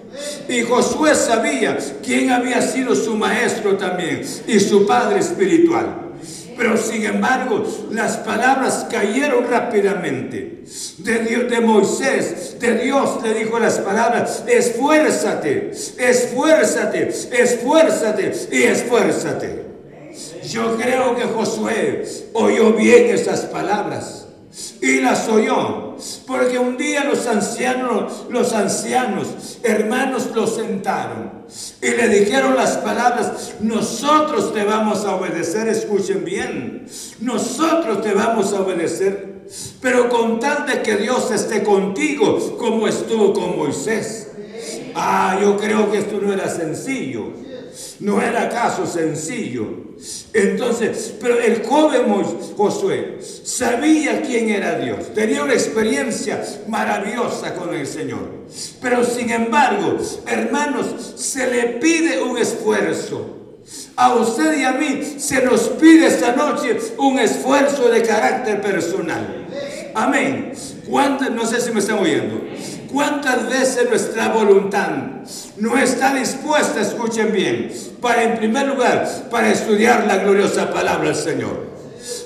Y 0.49 0.63
Josué 0.63 1.15
sabía 1.17 1.79
quién 2.05 2.31
había 2.31 2.63
sido 2.63 2.95
su 2.95 3.17
maestro 3.17 3.77
también 3.77 4.23
y 4.47 4.61
su 4.61 4.87
padre 4.87 5.19
espiritual. 5.19 6.12
Pero 6.57 6.77
sin 6.77 7.05
embargo, 7.05 7.65
las 7.91 8.19
palabras 8.19 8.87
cayeron 8.91 9.49
rápidamente. 9.49 10.65
De, 10.99 11.19
Dios, 11.21 11.51
de 11.51 11.61
Moisés, 11.61 12.57
de 12.59 12.75
Dios 12.79 13.23
le 13.23 13.35
dijo 13.35 13.59
las 13.59 13.79
palabras, 13.79 14.45
esfuérzate, 14.47 15.71
esfuérzate, 15.99 17.09
esfuérzate 17.09 18.33
y 18.51 18.63
esfuérzate. 18.63 19.65
Yo 20.45 20.77
creo 20.77 21.17
que 21.17 21.23
Josué 21.23 22.05
oyó 22.35 22.73
bien 22.73 23.07
esas 23.15 23.41
palabras 23.43 24.22
y 24.81 25.01
las 25.01 25.29
oyó. 25.29 25.97
Porque 26.27 26.59
un 26.59 26.77
día 26.77 27.05
los 27.05 27.27
ancianos, 27.27 28.25
los 28.29 28.53
ancianos, 28.53 29.59
hermanos, 29.63 30.31
lo 30.35 30.47
sentaron 30.47 31.43
y 31.81 31.91
le 31.91 32.09
dijeron 32.09 32.57
las 32.57 32.79
palabras, 32.79 33.55
nosotros 33.61 34.53
te 34.53 34.65
vamos 34.65 35.05
a 35.05 35.15
obedecer, 35.15 35.69
escuchen 35.69 36.25
bien, 36.25 36.87
nosotros 37.21 38.03
te 38.03 38.13
vamos 38.13 38.53
a 38.53 38.63
obedecer, 38.63 39.43
pero 39.81 40.09
con 40.09 40.41
tal 40.41 40.67
de 40.67 40.83
que 40.83 40.97
Dios 40.97 41.31
esté 41.31 41.63
contigo 41.63 42.57
como 42.57 42.89
estuvo 42.89 43.33
con 43.33 43.57
Moisés. 43.57 44.29
Ah, 44.95 45.39
yo 45.41 45.57
creo 45.57 45.91
que 45.91 45.99
esto 45.99 46.19
no 46.21 46.33
era 46.33 46.49
sencillo. 46.49 47.33
No 48.03 48.21
era 48.21 48.49
caso 48.49 48.87
sencillo. 48.87 49.93
Entonces, 50.33 51.15
pero 51.21 51.39
el 51.39 51.65
joven 51.65 52.07
Josué 52.57 53.19
sabía 53.45 54.23
quién 54.23 54.51
era 54.51 54.79
Dios, 54.79 55.15
tenía 55.15 55.45
una 55.45 55.53
experiencia 55.53 56.43
maravillosa 56.67 57.55
con 57.55 57.73
el 57.75 57.87
Señor. 57.87 58.29
Pero 58.81 59.05
sin 59.05 59.31
embargo, 59.31 59.99
hermanos, 60.27 61.15
se 61.17 61.47
le 61.47 61.63
pide 61.79 62.21
un 62.23 62.37
esfuerzo. 62.37 63.39
A 63.95 64.17
usted 64.17 64.59
y 64.59 64.65
a 64.65 64.73
mí 64.73 65.15
se 65.19 65.45
nos 65.45 65.69
pide 65.69 66.09
esta 66.09 66.35
noche 66.35 66.77
un 66.99 67.21
esfuerzo 67.21 67.89
de 67.89 68.03
carácter 68.03 68.61
personal. 68.61 69.47
Amén. 69.95 70.53
¿Cuántas, 70.89 71.31
no 71.31 71.47
sé 71.47 71.61
si 71.61 71.71
me 71.71 71.79
están 71.79 71.99
oyendo, 72.01 72.41
cuántas 72.93 73.49
veces 73.49 73.89
nuestra 73.89 74.29
voluntad 74.33 75.12
no 75.57 75.79
está 75.79 76.15
dispuesta, 76.15 76.81
escuchen 76.81 77.33
bien, 77.33 77.73
para 78.01 78.23
en 78.23 78.37
primer 78.37 78.69
lugar, 78.69 79.09
para 79.31 79.51
estudiar 79.51 80.07
la 80.07 80.19
gloriosa 80.19 80.73
palabra 80.73 81.09
del 81.09 81.17
Señor? 81.17 81.73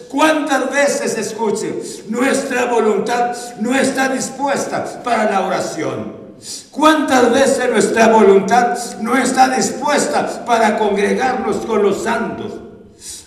¿Cuántas 0.09 0.71
veces, 0.71 1.19
escuchen, 1.19 1.81
nuestra 2.09 2.67
voluntad 2.67 3.37
no 3.61 3.75
está 3.75 4.09
dispuesta 4.09 5.03
para 5.03 5.31
la 5.31 5.47
oración? 5.47 6.27
¿Cuántas 6.71 7.33
veces 7.33 7.71
nuestra 7.71 8.09
voluntad 8.09 8.77
no 9.01 9.17
está 9.17 9.49
dispuesta 9.49 10.45
para 10.45 10.79
congregarnos 10.79 11.57
con 11.67 11.83
los 11.83 12.03
santos? 12.03 12.53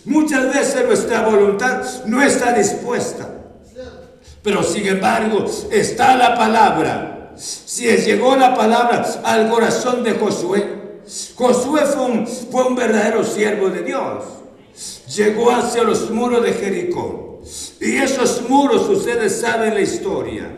Muchas 0.05 0.53
veces 0.53 0.86
nuestra 0.86 1.21
voluntad 1.21 1.84
no 2.05 2.21
está 2.21 2.53
dispuesta. 2.53 3.27
Pero 4.41 4.63
sin 4.63 4.88
embargo 4.88 5.45
está 5.71 6.15
la 6.15 6.36
palabra. 6.36 7.18
Si 7.39 7.86
llegó 7.86 8.36
la 8.36 8.54
palabra 8.54 9.06
al 9.23 9.49
corazón 9.49 10.04
de 10.04 10.12
Josué, 10.12 10.65
Josué 11.36 11.82
fue 11.86 12.06
un, 12.06 12.28
fue 12.28 12.65
un 12.65 12.75
verdadero 12.75 13.23
siervo 13.23 13.69
de 13.69 13.84
Dios. 13.84 14.25
Llegó 15.15 15.49
hacia 15.52 15.84
los 15.84 16.12
muros 16.12 16.43
de 16.43 16.54
Jericó. 16.54 17.41
Y 17.80 17.95
esos 17.95 18.47
muros, 18.49 18.89
ustedes 18.89 19.39
saben 19.39 19.73
la 19.73 19.80
historia, 19.80 20.52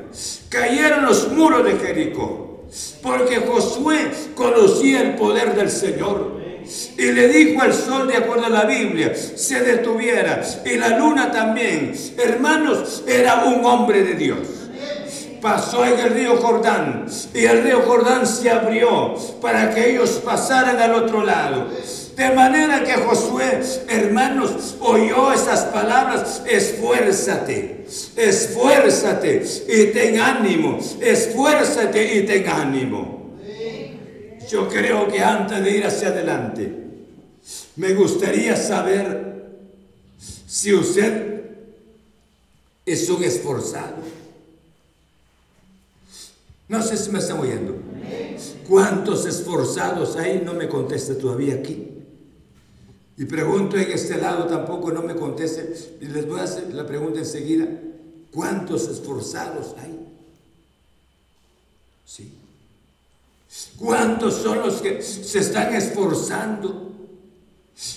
cayeron 0.50 1.06
los 1.06 1.32
muros 1.32 1.64
de 1.64 1.78
Jericó. 1.78 2.66
Porque 3.04 3.38
Josué 3.38 4.12
conocía 4.34 5.02
el 5.02 5.16
poder 5.16 5.56
del 5.56 5.70
Señor. 5.70 6.42
Y 6.98 7.12
le 7.12 7.28
dijo 7.28 7.62
al 7.62 7.74
sol, 7.74 8.08
de 8.08 8.18
acuerdo 8.18 8.46
a 8.46 8.50
la 8.50 8.66
Biblia, 8.66 9.14
se 9.14 9.62
detuviera. 9.62 10.42
Y 10.66 10.78
la 10.78 10.98
luna 10.98 11.32
también. 11.32 11.94
Hermanos, 12.18 13.04
era 13.08 13.46
un 13.46 13.64
hombre 13.66 14.04
de 14.04 14.14
Dios 14.16 14.61
pasó 15.42 15.84
en 15.86 16.00
el 16.00 16.14
río 16.14 16.38
Jordán 16.38 17.06
y 17.34 17.46
el 17.46 17.64
río 17.64 17.82
Jordán 17.82 18.26
se 18.28 18.50
abrió 18.50 19.16
para 19.42 19.74
que 19.74 19.92
ellos 19.92 20.22
pasaran 20.24 20.80
al 20.80 20.94
otro 20.94 21.24
lado. 21.24 21.68
De 22.16 22.30
manera 22.32 22.84
que 22.84 22.94
Josué, 22.94 23.62
hermanos, 23.88 24.76
oyó 24.80 25.34
esas 25.34 25.66
palabras, 25.66 26.44
esfuérzate, 26.48 27.86
esfuérzate 28.16 29.44
y 29.68 29.86
ten 29.88 30.20
ánimo, 30.20 30.78
esfuérzate 31.00 32.18
y 32.18 32.26
ten 32.26 32.48
ánimo. 32.48 33.22
Yo 34.50 34.68
creo 34.68 35.08
que 35.08 35.22
antes 35.22 35.64
de 35.64 35.78
ir 35.78 35.86
hacia 35.86 36.10
adelante, 36.10 36.72
me 37.78 37.94
gustaría 37.94 38.56
saber 38.56 39.46
si 40.46 40.74
usted 40.74 41.42
es 42.86 43.10
un 43.10 43.24
esforzado. 43.24 44.21
No 46.72 46.82
sé 46.82 46.96
si 46.96 47.12
me 47.12 47.20
están 47.20 47.38
oyendo. 47.38 47.76
¿Cuántos 48.66 49.26
esforzados 49.26 50.16
hay? 50.16 50.42
No 50.46 50.54
me 50.54 50.70
conteste 50.70 51.16
todavía 51.16 51.56
aquí. 51.56 51.86
Y 53.18 53.26
pregunto 53.26 53.76
en 53.76 53.92
este 53.92 54.16
lado, 54.18 54.46
tampoco 54.46 54.90
no 54.90 55.02
me 55.02 55.14
conteste. 55.14 55.98
Y 56.00 56.06
les 56.06 56.26
voy 56.26 56.40
a 56.40 56.44
hacer 56.44 56.74
la 56.74 56.88
pregunta 56.88 57.20
enseguida. 57.20 57.68
¿Cuántos 58.32 58.88
esforzados 58.88 59.76
hay? 59.84 60.00
Sí. 62.06 62.36
¿Cuántos 63.78 64.36
son 64.36 64.60
los 64.60 64.82
que 64.82 65.02
se 65.02 65.40
están 65.40 65.76
esforzando? 65.76 66.90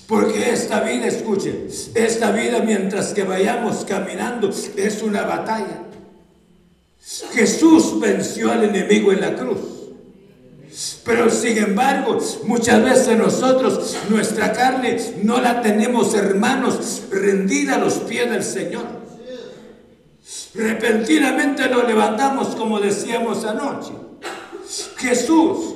Porque 0.09 0.51
esta 0.51 0.81
vida, 0.81 1.07
escuchen, 1.07 1.69
esta 1.95 2.33
vida 2.33 2.59
mientras 2.59 3.15
que 3.15 3.23
vayamos 3.23 3.85
caminando 3.85 4.51
es 4.51 5.01
una 5.01 5.23
batalla. 5.23 5.85
Jesús 7.33 8.01
venció 8.01 8.51
al 8.51 8.65
enemigo 8.65 9.13
en 9.13 9.21
la 9.21 9.35
cruz. 9.35 9.59
Pero 11.05 11.31
sin 11.31 11.59
embargo, 11.59 12.19
muchas 12.47 12.83
veces 12.83 13.17
nosotros, 13.17 13.97
nuestra 14.09 14.53
carne, 14.53 14.97
no 15.23 15.41
la 15.41 15.61
tenemos, 15.61 16.15
hermanos, 16.15 17.03
rendida 17.11 17.77
a 17.77 17.79
los 17.79 17.95
pies 17.95 18.31
del 18.31 18.43
Señor. 18.43 18.87
Repentinamente 20.55 21.69
nos 21.69 21.87
levantamos 21.87 22.57
como 22.57 22.81
decíamos 22.81 23.45
anoche. 23.45 23.93
Jesús 24.97 25.75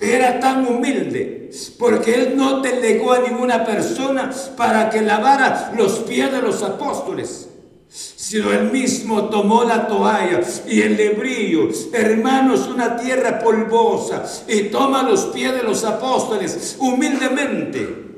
era 0.00 0.38
tan 0.38 0.66
humilde 0.66 1.50
porque 1.78 2.14
él 2.14 2.36
no 2.36 2.60
delegó 2.60 3.12
a 3.12 3.20
ninguna 3.20 3.64
persona 3.64 4.30
para 4.56 4.90
que 4.90 5.00
lavara 5.00 5.72
los 5.76 6.00
pies 6.00 6.30
de 6.30 6.42
los 6.42 6.62
apóstoles 6.62 7.48
sino 7.90 8.52
él 8.52 8.70
mismo 8.70 9.30
tomó 9.30 9.64
la 9.64 9.86
toalla 9.86 10.40
y 10.66 10.82
el 10.82 10.96
lebrillo, 10.96 11.68
hermanos, 11.92 12.68
una 12.68 12.96
tierra 12.96 13.38
polvosa, 13.38 14.24
y 14.46 14.64
toma 14.64 15.02
los 15.02 15.26
pies 15.26 15.54
de 15.54 15.62
los 15.62 15.84
apóstoles 15.84 16.76
humildemente. 16.78 18.08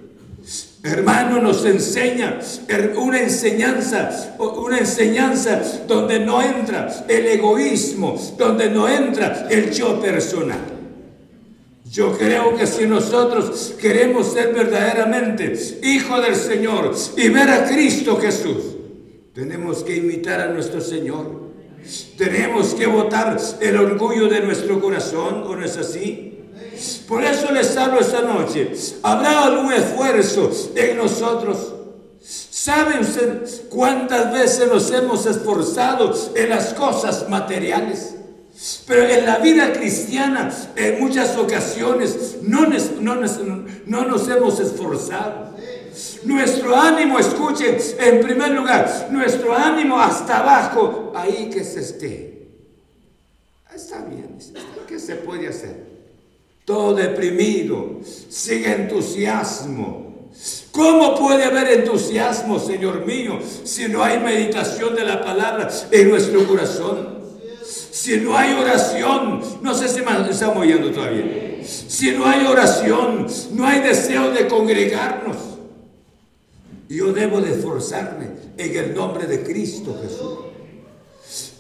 Hermano, 0.83 1.41
nos 1.41 1.65
enseña 1.67 2.41
una 2.97 3.21
enseñanza, 3.21 4.37
una 4.39 4.79
enseñanza 4.79 5.61
donde 5.87 6.21
no 6.21 6.43
entra 6.43 7.05
el 7.07 7.27
egoísmo, 7.27 8.19
donde 8.39 8.71
no 8.71 8.89
entra 8.89 9.47
el 9.51 9.71
yo 9.71 10.01
personal. 10.01 10.59
Yo 11.91 12.17
creo 12.17 12.57
que 12.57 12.67
si 12.67 12.87
nosotros 12.87 13.75
queremos 13.81 14.33
ser 14.33 14.55
verdaderamente 14.55 15.53
hijo 15.83 16.21
del 16.21 16.37
Señor 16.37 16.95
y 17.17 17.29
ver 17.29 17.51
a 17.51 17.67
Cristo 17.67 18.17
Jesús, 18.17 18.80
tenemos 19.35 19.85
que 19.85 19.97
imitar 19.97 20.41
a 20.41 20.49
nuestro 20.49 20.81
Señor. 20.81 21.51
Tenemos 22.19 22.75
que 22.75 22.87
votar 22.87 23.39
el 23.61 23.77
orgullo 23.77 24.29
de 24.29 24.41
nuestro 24.41 24.81
corazón, 24.81 25.45
¿o 25.47 25.57
no 25.57 25.65
es 25.65 25.77
así? 25.77 26.31
Por 27.09 27.25
eso 27.25 27.51
les 27.53 27.77
hablo 27.77 28.01
esta 28.01 28.23
noche. 28.23 28.73
¿Habrá 29.03 29.45
algún 29.45 29.73
esfuerzo 29.73 30.51
en 30.75 30.97
nosotros? 30.97 31.75
¿Saben 32.21 33.01
ustedes 33.01 33.63
cuántas 33.71 34.33
veces 34.33 34.69
nos 34.69 34.91
hemos 34.91 35.25
esforzado 35.25 36.13
en 36.35 36.49
las 36.51 36.75
cosas 36.75 37.29
materiales? 37.29 38.15
Pero 38.87 39.05
en 39.05 39.25
la 39.25 39.39
vida 39.39 39.73
cristiana, 39.73 40.51
en 40.77 41.01
muchas 41.01 41.37
ocasiones, 41.39 42.37
no, 42.43 42.67
no, 43.01 43.15
no 43.87 44.05
nos 44.05 44.29
hemos 44.29 44.61
esforzado. 44.61 45.50
Nuestro 46.25 46.77
ánimo, 46.77 47.19
escuchen, 47.19 47.79
en 47.99 48.21
primer 48.21 48.51
lugar, 48.51 49.09
nuestro 49.11 49.55
ánimo 49.55 49.99
hasta 49.99 50.39
abajo, 50.39 51.13
ahí 51.15 51.49
que 51.49 51.65
se 51.65 51.81
esté. 51.81 52.49
Está 53.75 54.05
bien, 54.05 54.39
¿qué 54.87 54.99
se 54.99 55.17
puede 55.17 55.49
hacer? 55.49 55.87
Todo 56.65 56.95
deprimido, 56.95 58.01
sin 58.29 58.65
entusiasmo. 58.65 60.29
¿Cómo 60.71 61.19
puede 61.19 61.45
haber 61.45 61.81
entusiasmo, 61.81 62.59
Señor 62.59 63.05
mío, 63.07 63.41
si 63.65 63.89
no 63.89 64.03
hay 64.05 64.19
meditación 64.19 64.95
de 64.95 65.05
la 65.05 65.25
palabra 65.25 65.69
en 65.91 66.11
nuestro 66.11 66.47
corazón? 66.47 67.21
Si 67.65 68.19
no 68.19 68.37
hay 68.37 68.53
oración, 68.55 69.43
no 69.63 69.75
sé 69.75 69.89
si 69.89 70.01
estamos 70.01 70.59
oyendo 70.59 70.91
todavía. 70.91 71.61
Si 71.65 72.13
no 72.13 72.27
hay 72.27 72.47
oración, 72.47 73.27
no 73.53 73.67
hay 73.67 73.81
deseo 73.81 74.31
de 74.31 74.47
congregarnos. 74.47 75.37
Yo 76.91 77.13
debo 77.13 77.41
de 77.41 77.53
esforzarme 77.53 78.27
en 78.59 78.77
el 78.77 78.93
nombre 78.93 79.29
de 79.29 79.45
Cristo 79.45 79.97
Jesús. 80.03 80.39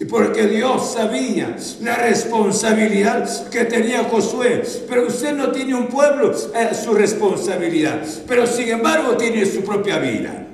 Y 0.00 0.04
porque 0.06 0.48
Dios 0.48 0.94
sabía 0.94 1.56
la 1.82 1.94
responsabilidad 1.98 3.48
que 3.48 3.64
tenía 3.64 4.02
Josué. 4.02 4.64
Pero 4.88 5.06
usted 5.06 5.36
no 5.36 5.52
tiene 5.52 5.76
un 5.76 5.86
pueblo, 5.86 6.32
es 6.32 6.78
su 6.78 6.94
responsabilidad. 6.94 8.02
Pero 8.26 8.44
sin 8.44 8.70
embargo 8.70 9.16
tiene 9.16 9.46
su 9.46 9.62
propia 9.62 10.00
vida. 10.00 10.48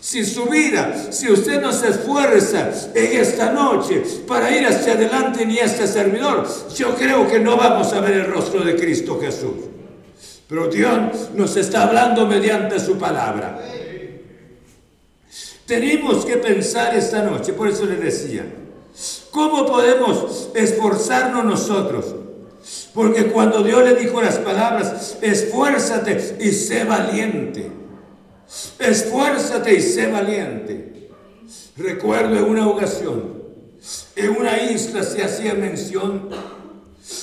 Si 0.00 0.24
su 0.24 0.44
vida, 0.44 1.10
si 1.10 1.32
usted 1.32 1.60
no 1.60 1.72
se 1.72 1.88
esfuerza 1.88 2.70
en 2.94 3.20
esta 3.20 3.50
noche 3.50 4.00
para 4.28 4.56
ir 4.56 4.64
hacia 4.64 4.92
adelante 4.92 5.44
ni 5.44 5.58
este 5.58 5.88
servidor, 5.88 6.46
yo 6.76 6.94
creo 6.94 7.26
que 7.26 7.40
no 7.40 7.56
vamos 7.56 7.92
a 7.92 7.98
ver 7.98 8.12
el 8.12 8.26
rostro 8.26 8.60
de 8.60 8.76
Cristo 8.76 9.18
Jesús. 9.20 9.74
Pero 10.46 10.68
Dios 10.68 11.30
nos 11.34 11.56
está 11.56 11.84
hablando 11.84 12.26
mediante 12.26 12.78
su 12.78 12.96
palabra. 12.96 13.58
Tenemos 15.66 16.26
que 16.26 16.36
pensar 16.36 16.94
esta 16.94 17.22
noche, 17.22 17.52
por 17.54 17.68
eso 17.68 17.86
le 17.86 17.96
decía, 17.96 18.44
¿cómo 19.30 19.64
podemos 19.66 20.50
esforzarnos 20.54 21.44
nosotros? 21.44 22.14
Porque 22.92 23.26
cuando 23.26 23.62
Dios 23.62 23.82
le 23.82 23.94
dijo 23.94 24.20
las 24.20 24.38
palabras, 24.38 25.18
esfuérzate 25.20 26.36
y 26.40 26.52
sé 26.52 26.84
valiente. 26.84 27.70
Esfuérzate 28.78 29.74
y 29.74 29.80
sé 29.80 30.10
valiente. 30.10 31.10
Recuerdo 31.76 32.36
en 32.36 32.44
una 32.44 32.68
ocasión, 32.68 33.42
en 34.16 34.30
una 34.30 34.62
isla 34.62 35.02
se 35.02 35.24
hacía 35.24 35.54
mención, 35.54 36.30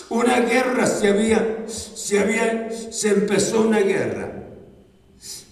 una 0.10 0.42
guerra 0.42 0.86
se 0.86 1.08
había, 1.08 1.64
se 1.68 2.20
había, 2.20 2.70
se 2.92 3.10
empezó 3.10 3.62
una 3.62 3.80
guerra. 3.80 4.31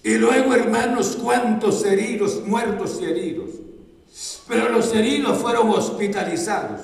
Y 0.02 0.14
luego, 0.14 0.54
hermanos, 0.54 1.18
cuántos 1.22 1.84
heridos, 1.84 2.42
muertos 2.46 2.98
y 3.00 3.04
heridos. 3.04 3.50
Pero 4.48 4.68
los 4.70 4.94
heridos 4.94 5.38
fueron 5.38 5.68
hospitalizados. 5.70 6.80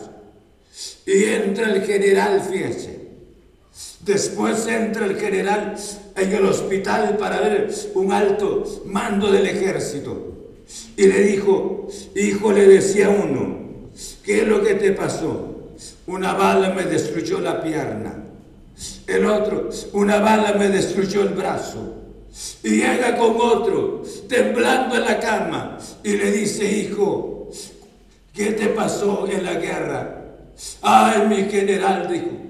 Y 1.07 1.25
entra 1.25 1.73
el 1.73 1.83
general, 1.83 2.43
fíjense. 2.43 3.07
Después 4.01 4.67
entra 4.67 5.07
el 5.07 5.17
general 5.17 5.77
en 6.15 6.33
el 6.33 6.45
hospital 6.45 7.17
para 7.17 7.41
ver 7.41 7.75
un 7.95 8.13
alto 8.13 8.83
mando 8.87 9.33
del 9.33 9.47
ejército. 9.47 10.35
Y 10.97 11.07
le 11.07 11.21
dijo, 11.23 11.89
hijo, 12.15 12.53
le 12.53 12.67
decía 12.67 13.09
uno, 13.09 13.91
¿qué 14.23 14.43
es 14.43 14.49
lo 14.49 14.63
que 14.63 14.75
te 14.75 14.93
pasó? 14.93 15.55
Una 16.07 16.35
bala 16.35 16.71
me 16.71 16.85
destruyó 16.85 17.41
la 17.41 17.63
pierna. 17.63 18.25
El 19.07 19.27
otro, 19.27 19.71
una 19.93 20.19
bala 20.19 20.53
me 20.53 20.69
destruyó 20.69 21.23
el 21.23 21.31
brazo. 21.31 21.96
Y 22.63 22.71
llega 22.81 23.17
con 23.17 23.37
otro, 23.41 24.03
temblando 24.29 24.97
en 24.97 25.05
la 25.05 25.19
cama, 25.19 25.79
y 26.03 26.13
le 26.17 26.31
dice, 26.33 26.65
hijo, 26.65 27.51
¿qué 28.33 28.53
te 28.53 28.69
pasó 28.69 29.27
en 29.31 29.45
la 29.45 29.55
guerra? 29.55 30.23
Ay, 30.83 31.27
mi 31.29 31.51
general, 31.51 32.09
dijo, 32.11 32.47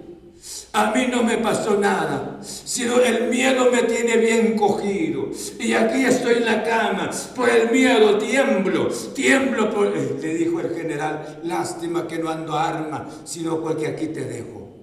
a 0.73 0.91
mí 0.91 1.07
no 1.11 1.23
me 1.23 1.39
pasó 1.39 1.79
nada, 1.79 2.39
sino 2.43 3.01
el 3.01 3.29
miedo 3.29 3.71
me 3.71 3.85
tiene 3.85 4.19
bien 4.19 4.57
cogido. 4.57 5.31
Y 5.59 5.73
aquí 5.73 6.05
estoy 6.05 6.35
en 6.35 6.45
la 6.45 6.63
cama, 6.63 7.11
por 7.35 7.49
el 7.49 7.71
miedo 7.71 8.19
tiemblo, 8.19 8.89
tiemblo 9.15 9.71
por... 9.71 9.97
Le 9.97 10.35
dijo 10.35 10.61
el 10.61 10.75
general, 10.75 11.41
lástima 11.45 12.07
que 12.07 12.19
no 12.19 12.29
ando 12.29 12.55
arma, 12.55 13.09
sino 13.25 13.61
porque 13.61 13.87
aquí 13.87 14.09
te 14.09 14.25
dejo. 14.25 14.76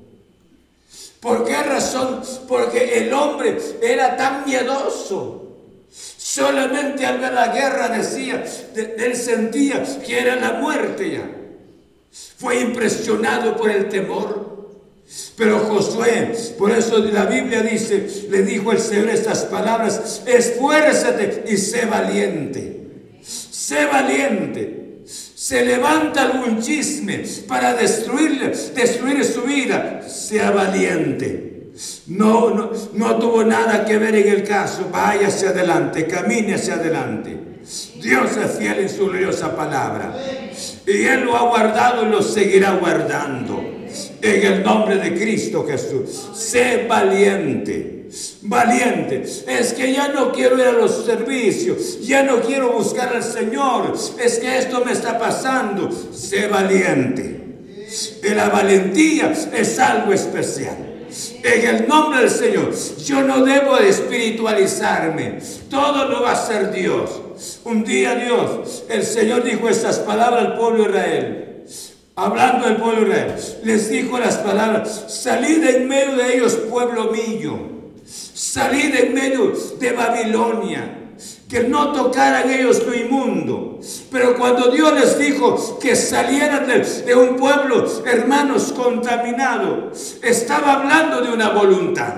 ¿Por 1.19 1.45
qué 1.45 1.55
razón? 1.63 2.21
Porque 2.47 2.97
el 2.97 3.13
hombre 3.13 3.57
era 3.81 4.17
tan 4.17 4.45
miedoso. 4.45 5.39
Solamente 6.17 7.05
al 7.05 7.19
ver 7.19 7.33
la 7.33 7.47
guerra 7.47 7.89
decía, 7.89 8.43
él 8.75 9.15
sentía 9.15 9.83
que 10.05 10.19
era 10.19 10.35
la 10.35 10.53
muerte 10.53 11.11
ya. 11.11 11.29
Fue 12.37 12.59
impresionado 12.59 13.55
por 13.55 13.69
el 13.71 13.87
temor. 13.89 14.43
Pero 15.37 15.59
Josué, 15.59 16.35
por 16.57 16.71
eso 16.71 16.97
la 16.97 17.25
Biblia 17.25 17.61
dice, 17.61 18.07
le 18.29 18.41
dijo 18.41 18.71
el 18.71 18.79
Señor 18.79 19.09
estas 19.09 19.43
palabras, 19.45 20.23
esfuérzate 20.25 21.45
y 21.47 21.57
sé 21.57 21.85
valiente. 21.85 23.19
Sé 23.21 23.85
valiente 23.85 24.82
se 25.43 25.65
levanta 25.65 26.21
algún 26.21 26.61
chisme 26.61 27.21
para 27.49 27.73
destruirle, 27.73 28.47
destruir 28.73 29.25
su 29.25 29.41
vida, 29.41 30.01
sea 30.07 30.51
valiente. 30.51 31.71
No, 32.07 32.51
no, 32.51 32.71
no 32.93 33.19
tuvo 33.19 33.43
nada 33.43 33.83
que 33.83 33.97
ver 33.97 34.15
en 34.15 34.29
el 34.29 34.43
caso. 34.45 34.87
Vaya 34.89 35.27
hacia 35.27 35.49
adelante, 35.49 36.07
camine 36.07 36.55
hacia 36.55 36.75
adelante. 36.75 37.37
Dios 38.01 38.37
es 38.37 38.57
fiel 38.57 38.79
en 38.79 38.89
su 38.89 39.05
gloriosa 39.07 39.53
palabra. 39.53 40.15
Y 40.87 41.03
Él 41.03 41.25
lo 41.25 41.35
ha 41.35 41.49
guardado 41.49 42.07
y 42.07 42.09
lo 42.09 42.21
seguirá 42.21 42.77
guardando. 42.77 43.61
En 44.21 44.45
el 44.45 44.63
nombre 44.63 44.95
de 44.95 45.13
Cristo 45.13 45.65
Jesús. 45.67 46.29
Sé 46.35 46.85
valiente 46.87 47.92
valiente. 48.43 49.23
Es 49.47 49.73
que 49.73 49.93
ya 49.93 50.09
no 50.09 50.31
quiero 50.31 50.57
ir 50.57 50.67
a 50.67 50.71
los 50.71 51.05
servicios, 51.05 51.99
ya 52.01 52.23
no 52.23 52.41
quiero 52.41 52.73
buscar 52.73 53.15
al 53.15 53.23
Señor. 53.23 53.93
Es 54.19 54.39
que 54.39 54.57
esto 54.57 54.83
me 54.85 54.91
está 54.91 55.17
pasando. 55.17 55.89
Sé 56.13 56.47
valiente. 56.47 57.41
Y 58.23 58.29
la 58.29 58.49
valentía 58.49 59.31
es 59.53 59.79
algo 59.79 60.13
especial. 60.13 60.77
En 61.43 61.75
el 61.75 61.87
nombre 61.87 62.21
del 62.21 62.29
Señor, 62.29 62.73
yo 63.05 63.21
no 63.21 63.45
debo 63.45 63.77
de 63.77 63.89
espiritualizarme. 63.89 65.39
Todo 65.69 66.05
lo 66.05 66.23
va 66.23 66.31
a 66.31 66.33
hacer 66.33 66.71
Dios. 66.71 67.21
Un 67.65 67.83
día 67.83 68.15
Dios, 68.15 68.83
el 68.89 69.03
Señor 69.03 69.43
dijo 69.43 69.69
estas 69.69 69.99
palabras 69.99 70.45
al 70.45 70.57
pueblo 70.57 70.85
de 70.85 70.89
Israel. 70.89 71.49
Hablando 72.15 72.67
del 72.67 72.77
pueblo 72.77 73.01
de 73.01 73.09
Israel, 73.09 73.35
les 73.63 73.89
dijo 73.89 74.17
las 74.17 74.37
palabras, 74.37 75.05
salid 75.07 75.63
en 75.63 75.87
medio 75.87 76.15
de 76.15 76.35
ellos, 76.35 76.53
pueblo 76.69 77.11
mío 77.11 77.82
salir 78.53 78.95
en 78.95 79.15
medio 79.15 79.51
de 79.79 79.91
Babilonia, 79.93 80.99
que 81.49 81.61
no 81.61 81.91
tocaran 81.91 82.51
ellos 82.51 82.83
lo 82.85 82.93
inmundo. 82.93 83.79
Pero 84.11 84.37
cuando 84.37 84.69
Dios 84.69 84.93
les 84.93 85.17
dijo 85.17 85.79
que 85.79 85.95
salieran 85.95 86.67
de, 86.67 87.15
un 87.15 87.35
pueblo, 87.35 87.83
hermanos, 88.05 88.71
contaminado, 88.73 89.91
estaba 90.21 90.73
hablando 90.73 91.21
de 91.21 91.33
una 91.33 91.49
voluntad. 91.49 92.13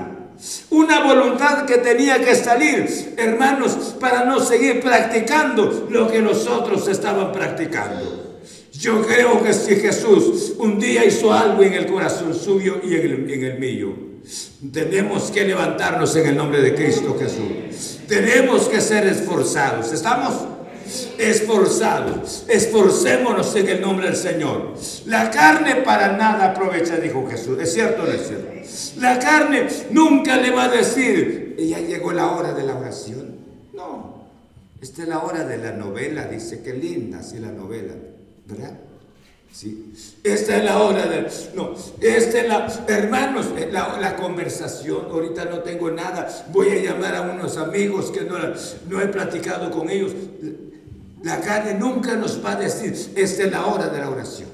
Una 0.72 1.06
voluntad 1.06 1.66
que 1.66 1.78
tenía 1.78 2.20
que 2.20 2.36
salir, 2.36 3.14
hermanos, 3.16 3.96
para 3.98 4.26
no 4.26 4.42
seguir 4.42 4.82
practicando 4.82 5.88
lo 5.90 6.10
que 6.10 6.22
los 6.22 6.48
otros 6.48 6.90
estaban 6.90 7.32
practicando. 7.32 8.42
Yo 8.74 9.02
creo 9.04 9.42
que 9.42 9.54
si 9.54 9.78
Jesús 9.78 10.56
un 10.58 10.80
día 10.80 11.06
hizo 11.06 11.32
algo 11.32 11.64
en 11.64 11.72
el 11.72 11.86
corazón 11.86 12.36
suyo 12.36 12.82
y 12.84 12.96
en 12.96 13.46
el 13.46 13.58
mío, 13.58 14.05
tenemos 14.72 15.32
que 15.32 15.46
levantarnos 15.46 16.16
en 16.16 16.28
el 16.28 16.38
nombre 16.38 16.62
de 16.62 16.76
Cristo 16.76 17.16
Jesús. 17.20 18.00
Tenemos 18.08 18.68
que 18.68 18.82
ser 18.82 19.08
esforzados. 19.08 19.92
¿Estamos? 19.92 20.34
Esforzados. 21.18 22.46
Esforcémonos 22.48 23.56
en 23.56 23.70
el 23.70 23.82
nombre 23.82 24.08
del 24.08 24.16
Señor. 24.16 24.74
La 25.08 25.32
carne 25.32 25.78
para 25.78 26.16
nada 26.16 26.52
aprovecha, 26.52 26.98
dijo 26.98 27.28
Jesús. 27.30 27.60
¿Es 27.60 27.74
cierto 27.74 28.04
o 28.04 28.06
no 28.06 28.12
es 28.12 28.28
cierto? 28.28 29.02
La 29.02 29.20
carne 29.20 29.68
nunca 29.92 30.38
le 30.38 30.52
va 30.52 30.66
a 30.66 30.70
decir, 30.70 31.56
ya 31.58 31.80
llegó 31.80 32.12
la 32.12 32.32
hora 32.32 32.54
de 32.54 32.64
la 32.64 32.76
oración. 32.76 33.38
No. 33.74 34.26
Esta 34.82 35.04
es 35.04 35.08
la 35.08 35.20
hora 35.20 35.46
de 35.46 35.58
la 35.58 35.72
novela. 35.72 36.26
Dice, 36.26 36.62
qué 36.62 36.74
linda, 36.74 37.24
sí, 37.24 37.40
la 37.40 37.52
novela. 37.52 37.94
¿Verdad? 38.46 38.80
¿Sí? 39.56 39.94
Esta 40.22 40.58
es 40.58 40.66
la 40.66 40.80
hora 40.80 41.06
del... 41.06 41.28
No, 41.54 41.76
esta 42.02 42.42
es 42.42 42.48
la... 42.50 42.68
Hermanos, 42.88 43.46
eh, 43.58 43.70
la, 43.72 43.98
la, 44.02 44.18
conversación, 44.18 45.06
ahorita 45.10 45.46
no 45.46 45.60
tengo 45.60 45.90
nada, 45.92 46.28
voy 46.52 46.72
a 46.72 46.76
llamar 46.76 47.16
a 47.16 47.22
unos 47.22 47.56
amigos 47.56 48.12
que 48.12 48.26
no, 48.26 48.36
no 48.90 49.02
he 49.02 49.08
platicado 49.08 49.72
con 49.72 49.90
ellos. 49.90 50.12
La 51.24 51.40
carne 51.40 51.76
nunca 51.76 52.18
nos 52.18 52.44
va 52.44 52.52
a 52.52 52.56
decir, 52.58 52.92
esta 53.16 53.44
es 53.44 53.52
la 53.52 53.66
hora 53.66 53.88
de 53.88 54.00
la 54.00 54.10
oración. 54.10 54.50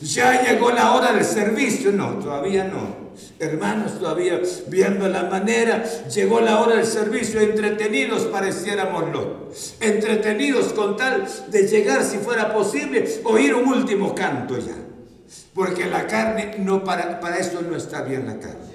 Ya 0.00 0.42
llegó 0.42 0.70
la 0.70 0.94
hora 0.94 1.12
del 1.12 1.24
servicio, 1.24 1.92
no, 1.92 2.14
todavía 2.14 2.64
no. 2.64 3.03
Hermanos, 3.38 3.98
todavía 3.98 4.40
viendo 4.68 5.08
la 5.08 5.24
manera, 5.24 5.84
llegó 6.08 6.40
la 6.40 6.60
hora 6.60 6.76
del 6.76 6.86
servicio, 6.86 7.40
entretenidos 7.40 8.24
pareciéramos 8.24 9.12
los, 9.12 9.74
entretenidos 9.80 10.72
con 10.72 10.96
tal 10.96 11.26
de 11.48 11.66
llegar, 11.66 12.04
si 12.04 12.18
fuera 12.18 12.52
posible, 12.52 13.20
oír 13.24 13.54
un 13.54 13.68
último 13.68 14.14
canto 14.14 14.58
ya. 14.58 14.76
Porque 15.54 15.86
la 15.86 16.06
carne, 16.06 16.56
no 16.58 16.82
para, 16.82 17.20
para 17.20 17.38
eso 17.38 17.62
no 17.62 17.76
está 17.76 18.02
bien 18.02 18.26
la 18.26 18.38
carne. 18.38 18.73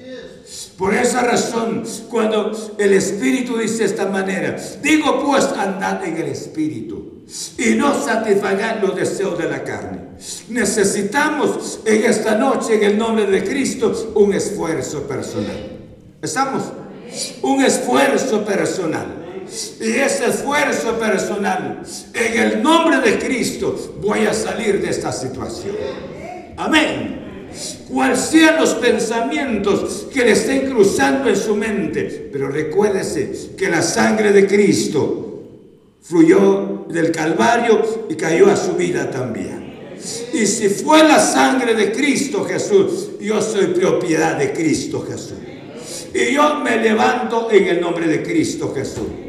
Por 0.80 0.94
esa 0.94 1.24
razón, 1.24 1.84
cuando 2.10 2.54
el 2.78 2.94
Espíritu 2.94 3.58
dice 3.58 3.80
de 3.80 3.86
esta 3.86 4.06
manera, 4.06 4.56
digo 4.82 5.26
pues 5.26 5.44
andad 5.44 6.06
en 6.06 6.16
el 6.16 6.28
Espíritu 6.28 7.26
y 7.58 7.72
no 7.72 7.94
satisfagan 8.02 8.80
los 8.80 8.96
deseos 8.96 9.38
de 9.38 9.50
la 9.50 9.62
carne. 9.66 10.00
Necesitamos 10.48 11.82
en 11.84 12.06
esta 12.06 12.36
noche, 12.36 12.76
en 12.76 12.84
el 12.84 12.98
nombre 12.98 13.26
de 13.26 13.44
Cristo, 13.44 14.14
un 14.16 14.34
esfuerzo 14.34 15.04
personal. 15.04 15.80
¿Estamos? 16.22 16.64
Un 17.42 17.62
esfuerzo 17.62 18.46
personal. 18.46 19.08
Y 19.82 19.92
ese 19.92 20.28
esfuerzo 20.28 20.98
personal, 20.98 21.82
en 22.14 22.40
el 22.42 22.64
nombre 22.64 23.02
de 23.02 23.20
Cristo, 23.20 23.98
voy 24.02 24.26
a 24.26 24.34
salir 24.34 24.82
de 24.82 24.92
esta 24.92 25.12
situación. 25.12 25.76
Amén 26.56 27.19
cuáles 27.90 28.20
sean 28.20 28.58
los 28.58 28.76
pensamientos 28.76 30.08
que 30.14 30.24
le 30.24 30.32
estén 30.32 30.70
cruzando 30.70 31.30
en 31.30 31.36
su 31.36 31.56
mente. 31.56 32.30
Pero 32.32 32.50
recuérdese 32.50 33.52
que 33.58 33.70
la 33.70 33.82
sangre 33.82 34.32
de 34.32 34.48
Cristo 34.48 35.44
fluyó 36.02 36.86
del 36.90 37.12
Calvario 37.12 38.08
y 38.10 38.16
cayó 38.16 38.50
a 38.50 38.56
su 38.56 38.74
vida 38.74 39.10
también. 39.12 39.60
Y 40.34 40.46
si 40.46 40.70
fue 40.70 41.04
la 41.04 41.20
sangre 41.20 41.74
de 41.76 41.92
Cristo 41.92 42.46
Jesús, 42.46 43.10
yo 43.20 43.42
soy 43.42 43.68
propiedad 43.68 44.38
de 44.38 44.54
Cristo 44.54 45.06
Jesús. 45.08 45.38
Y 46.14 46.34
yo 46.34 46.56
me 46.60 46.78
levanto 46.78 47.50
en 47.52 47.68
el 47.68 47.82
nombre 47.82 48.08
de 48.08 48.24
Cristo 48.24 48.74
Jesús. 48.76 49.29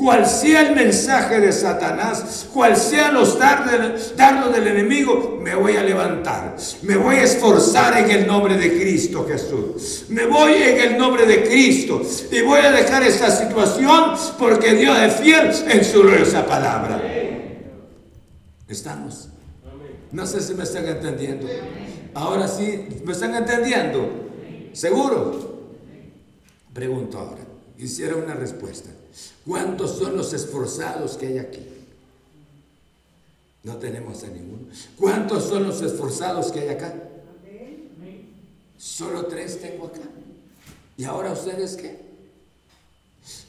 Cual 0.00 0.24
sea 0.24 0.62
el 0.62 0.74
mensaje 0.74 1.40
de 1.40 1.52
Satanás, 1.52 2.46
cual 2.54 2.74
sean 2.74 3.12
los 3.12 3.38
dardos 3.38 4.50
del 4.50 4.66
enemigo, 4.66 5.38
me 5.42 5.54
voy 5.54 5.76
a 5.76 5.82
levantar. 5.82 6.56
Me 6.80 6.96
voy 6.96 7.16
a 7.16 7.24
esforzar 7.24 7.98
en 7.98 8.10
el 8.10 8.26
nombre 8.26 8.56
de 8.56 8.80
Cristo 8.80 9.26
Jesús. 9.28 10.06
Me 10.08 10.24
voy 10.24 10.54
en 10.54 10.80
el 10.80 10.96
nombre 10.96 11.26
de 11.26 11.44
Cristo. 11.44 12.00
Y 12.32 12.40
voy 12.40 12.60
a 12.60 12.72
dejar 12.72 13.02
esta 13.02 13.30
situación 13.30 14.14
porque 14.38 14.72
Dios 14.72 14.98
es 15.00 15.16
fiel 15.16 15.50
en 15.68 15.84
su 15.84 16.00
gloriosa 16.00 16.46
palabra. 16.46 17.02
Estamos. 18.66 19.28
No 20.12 20.26
sé 20.26 20.40
si 20.40 20.54
me 20.54 20.62
están 20.62 20.88
entendiendo. 20.88 21.46
Ahora 22.14 22.48
sí, 22.48 22.88
¿me 23.04 23.12
están 23.12 23.34
entendiendo? 23.34 24.08
¿Seguro? 24.72 25.68
Pregunto 26.72 27.18
ahora. 27.18 27.42
Quisiera 27.76 28.16
una 28.16 28.32
respuesta. 28.32 28.88
¿Cuántos 29.46 29.98
son 29.98 30.16
los 30.16 30.32
esforzados 30.32 31.16
que 31.16 31.26
hay 31.26 31.38
aquí? 31.38 31.66
No 33.62 33.76
tenemos 33.76 34.22
a 34.22 34.28
ninguno. 34.28 34.66
¿Cuántos 34.96 35.44
son 35.44 35.66
los 35.66 35.82
esforzados 35.82 36.50
que 36.50 36.60
hay 36.60 36.68
acá? 36.68 36.94
Solo 38.78 39.26
tres 39.26 39.60
tengo 39.60 39.86
acá. 39.86 40.00
¿Y 40.96 41.04
ahora 41.04 41.32
ustedes 41.32 41.76
qué? 41.76 41.98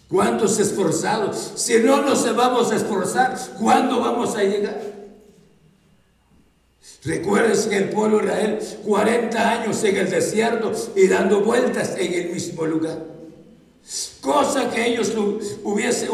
¿Cuántos 0.10 0.60
esforzados? 0.60 1.54
Si 1.56 1.78
no 1.80 2.02
nos 2.02 2.36
vamos 2.36 2.72
a 2.72 2.76
esforzar, 2.76 3.38
¿cuándo 3.58 4.02
vamos 4.02 4.36
a 4.36 4.44
llegar? 4.44 4.82
Recuerden 7.04 7.70
que 7.70 7.78
el 7.78 7.90
pueblo 7.90 8.20
de 8.20 8.26
Israel 8.26 8.60
40 8.86 9.52
años 9.52 9.84
en 9.86 9.98
el 9.98 10.10
desierto 10.10 10.72
y 10.96 11.08
dando 11.08 11.42
vueltas 11.42 11.96
en 11.98 12.14
el 12.14 12.30
mismo 12.32 12.66
lugar. 12.66 13.11
Cosa 14.22 14.70
que 14.70 14.88
ellos 14.88 15.14
hubiese, 15.64 16.08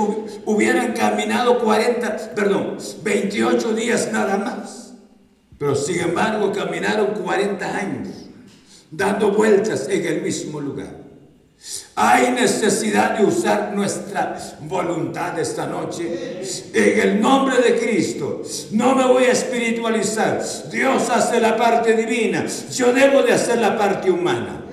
hubieran 0.46 0.94
caminado 0.94 1.60
40, 1.60 2.34
perdón, 2.34 2.78
28 3.04 3.74
días 3.74 4.10
nada 4.12 4.38
más. 4.38 4.94
Pero 5.58 5.76
sin 5.76 6.00
embargo 6.00 6.52
caminaron 6.52 7.14
40 7.24 7.78
años 7.78 8.10
dando 8.90 9.32
vueltas 9.32 9.88
en 9.90 10.06
el 10.06 10.22
mismo 10.22 10.62
lugar. 10.62 11.08
Hay 11.96 12.32
necesidad 12.32 13.18
de 13.18 13.26
usar 13.26 13.74
nuestra 13.74 14.38
voluntad 14.62 15.38
esta 15.40 15.66
noche. 15.66 16.42
En 16.74 17.00
el 17.00 17.20
nombre 17.20 17.58
de 17.58 17.80
Cristo. 17.80 18.44
No 18.72 18.96
me 18.96 19.06
voy 19.06 19.24
a 19.26 19.32
espiritualizar. 19.32 20.44
Dios 20.72 21.10
hace 21.10 21.40
la 21.40 21.58
parte 21.58 21.96
divina. 21.96 22.46
Yo 22.72 22.94
debo 22.94 23.24
de 23.24 23.34
hacer 23.34 23.58
la 23.58 23.76
parte 23.78 24.12
humana. 24.12 24.67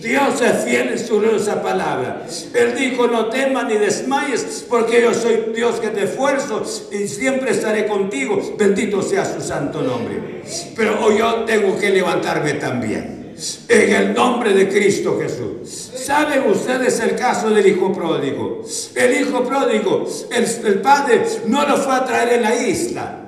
Dios 0.00 0.40
es 0.40 0.64
fiel 0.64 0.88
en 0.90 0.98
su 0.98 1.22
esa 1.24 1.62
palabra. 1.62 2.26
Él 2.54 2.74
dijo, 2.76 3.06
no 3.06 3.26
temas 3.26 3.66
ni 3.66 3.74
desmayes, 3.74 4.64
porque 4.68 5.02
yo 5.02 5.14
soy 5.14 5.52
Dios 5.54 5.80
que 5.80 5.88
te 5.88 6.04
esfuerzo 6.04 6.62
y 6.92 7.08
siempre 7.08 7.50
estaré 7.50 7.86
contigo. 7.86 8.40
Bendito 8.58 9.02
sea 9.02 9.24
su 9.24 9.40
santo 9.40 9.82
nombre. 9.82 10.42
Pero 10.76 11.04
hoy 11.04 11.18
yo 11.18 11.44
tengo 11.44 11.78
que 11.78 11.90
levantarme 11.90 12.54
también 12.54 13.24
en 13.68 13.92
el 13.92 14.14
nombre 14.14 14.52
de 14.52 14.68
Cristo 14.68 15.18
Jesús. 15.20 15.90
¿Saben 15.94 16.48
ustedes 16.48 17.00
el 17.00 17.16
caso 17.16 17.50
del 17.50 17.66
hijo 17.66 17.92
pródigo? 17.92 18.62
El 18.94 19.20
hijo 19.20 19.42
pródigo, 19.44 20.06
el, 20.30 20.80
padre 20.80 21.24
no 21.46 21.66
lo 21.66 21.76
fue 21.76 21.94
a 21.94 22.04
traer 22.04 22.34
en 22.34 22.42
la 22.42 22.54
isla. 22.54 23.23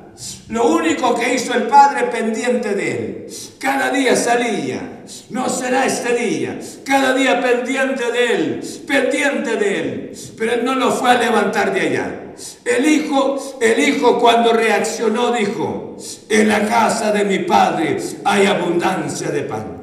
Lo 0.49 0.69
único 0.69 1.15
que 1.15 1.35
hizo 1.35 1.55
el 1.55 1.65
padre 1.65 2.05
pendiente 2.05 2.75
de 2.75 2.91
él. 2.93 3.27
Cada 3.59 3.91
día 3.91 4.15
salía. 4.15 5.03
No 5.31 5.49
será 5.49 5.87
este 5.87 6.15
día. 6.15 6.59
Cada 6.85 7.15
día 7.15 7.41
pendiente 7.41 8.13
de 8.13 8.35
él. 8.35 8.61
Pendiente 8.87 9.57
de 9.57 9.81
él. 9.81 10.13
Pero 10.39 10.53
él 10.55 10.65
no 10.65 10.75
lo 10.75 10.93
fue 10.93 11.11
a 11.11 11.19
levantar 11.19 11.73
de 11.73 11.81
allá. 11.81 12.21
El 12.65 12.87
hijo, 12.87 13.59
el 13.61 13.81
hijo 13.81 14.21
cuando 14.21 14.53
reaccionó 14.53 15.33
dijo, 15.33 15.97
en 16.29 16.49
la 16.49 16.67
casa 16.67 17.11
de 17.11 17.25
mi 17.25 17.41
padre 17.41 17.97
hay 18.25 18.47
abundancia 18.47 19.29
de 19.31 19.43
pan 19.43 19.77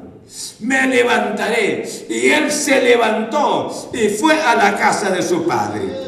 me 0.60 0.86
levantaré. 0.86 1.88
Y 2.08 2.30
él 2.30 2.50
se 2.50 2.80
levantó 2.80 3.90
y 3.92 4.08
fue 4.08 4.40
a 4.40 4.54
la 4.54 4.76
casa 4.76 5.10
de 5.10 5.22
su 5.22 5.46
padre. 5.46 6.03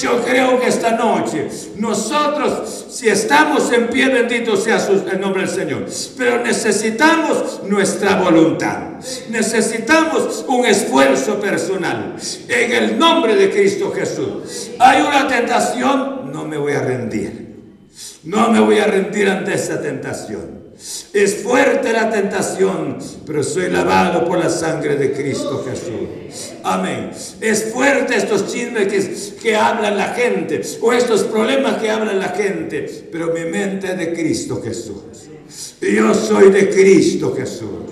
Yo 0.00 0.22
creo 0.22 0.60
que 0.60 0.68
esta 0.68 0.92
noche 0.92 1.48
nosotros, 1.76 2.86
si 2.90 3.08
estamos 3.08 3.72
en 3.72 3.88
pie, 3.88 4.08
bendito 4.08 4.56
sea 4.56 4.78
el 5.12 5.20
nombre 5.20 5.42
del 5.42 5.50
Señor, 5.50 5.86
pero 6.16 6.42
necesitamos 6.42 7.62
nuestra 7.64 8.20
voluntad, 8.20 8.98
necesitamos 9.30 10.44
un 10.48 10.66
esfuerzo 10.66 11.40
personal. 11.40 12.16
En 12.48 12.72
el 12.72 12.98
nombre 12.98 13.34
de 13.36 13.50
Cristo 13.50 13.92
Jesús, 13.92 14.70
hay 14.78 15.02
una 15.02 15.26
tentación, 15.26 16.32
no 16.32 16.44
me 16.44 16.56
voy 16.58 16.72
a 16.72 16.80
rendir, 16.80 17.56
no 18.24 18.50
me 18.50 18.60
voy 18.60 18.78
a 18.78 18.86
rendir 18.86 19.28
ante 19.28 19.54
esa 19.54 19.80
tentación. 19.80 20.67
Es 21.12 21.42
fuerte 21.42 21.92
la 21.92 22.08
tentación, 22.08 22.98
pero 23.26 23.42
soy 23.42 23.68
lavado 23.68 24.24
por 24.24 24.38
la 24.38 24.48
sangre 24.48 24.94
de 24.94 25.12
Cristo 25.12 25.64
Jesús. 25.68 26.52
Amén. 26.62 27.10
Es 27.40 27.72
fuerte 27.72 28.14
estos 28.14 28.46
chismes 28.52 28.86
que, 28.86 29.40
que 29.42 29.56
habla 29.56 29.90
la 29.90 30.14
gente 30.14 30.60
o 30.80 30.92
estos 30.92 31.24
problemas 31.24 31.78
que 31.78 31.90
habla 31.90 32.12
la 32.12 32.28
gente, 32.28 33.08
pero 33.10 33.32
mi 33.32 33.44
mente 33.50 33.88
es 33.88 33.98
de 33.98 34.12
Cristo 34.12 34.62
Jesús. 34.62 35.02
Yo 35.80 36.14
soy 36.14 36.52
de 36.52 36.70
Cristo 36.70 37.34
Jesús. 37.34 37.88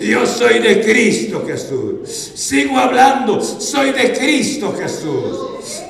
Yo 0.00 0.26
soy 0.26 0.58
de 0.58 0.80
Cristo 0.80 1.44
Jesús. 1.46 2.08
Sigo 2.34 2.78
hablando, 2.78 3.40
soy 3.40 3.92
de 3.92 4.12
Cristo 4.12 4.74
Jesús. 4.76 5.38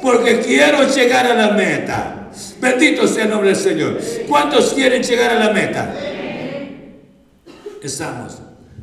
Porque 0.03 0.41
quiero 0.41 0.87
llegar 0.89 1.27
a 1.27 1.35
la 1.35 1.53
meta. 1.53 2.31
Bendito 2.61 3.09
sea 3.09 3.25
el 3.25 3.31
nombre 3.31 3.51
del 3.51 3.59
Señor. 3.59 3.99
¿Cuántos 4.29 4.75
quieren 4.75 5.03
llegar 5.03 5.31
a 5.31 5.39
la 5.39 5.51
meta? 5.53 6.14
Estamos. 7.87 8.39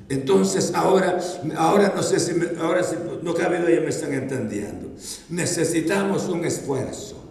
Entonces 0.09 0.73
ahora, 0.73 1.19
ahora 1.55 1.93
no 1.95 2.03
sé 2.03 2.19
si, 2.19 2.33
ahora 2.59 2.83
si 2.83 2.95
no 3.21 3.33
cabe 3.33 3.59
duda 3.59 3.71
ya 3.71 3.81
me 3.81 3.89
están 3.89 4.13
entendiendo. 4.13 4.89
Necesitamos 5.29 6.27
un 6.27 6.45
esfuerzo 6.45 7.21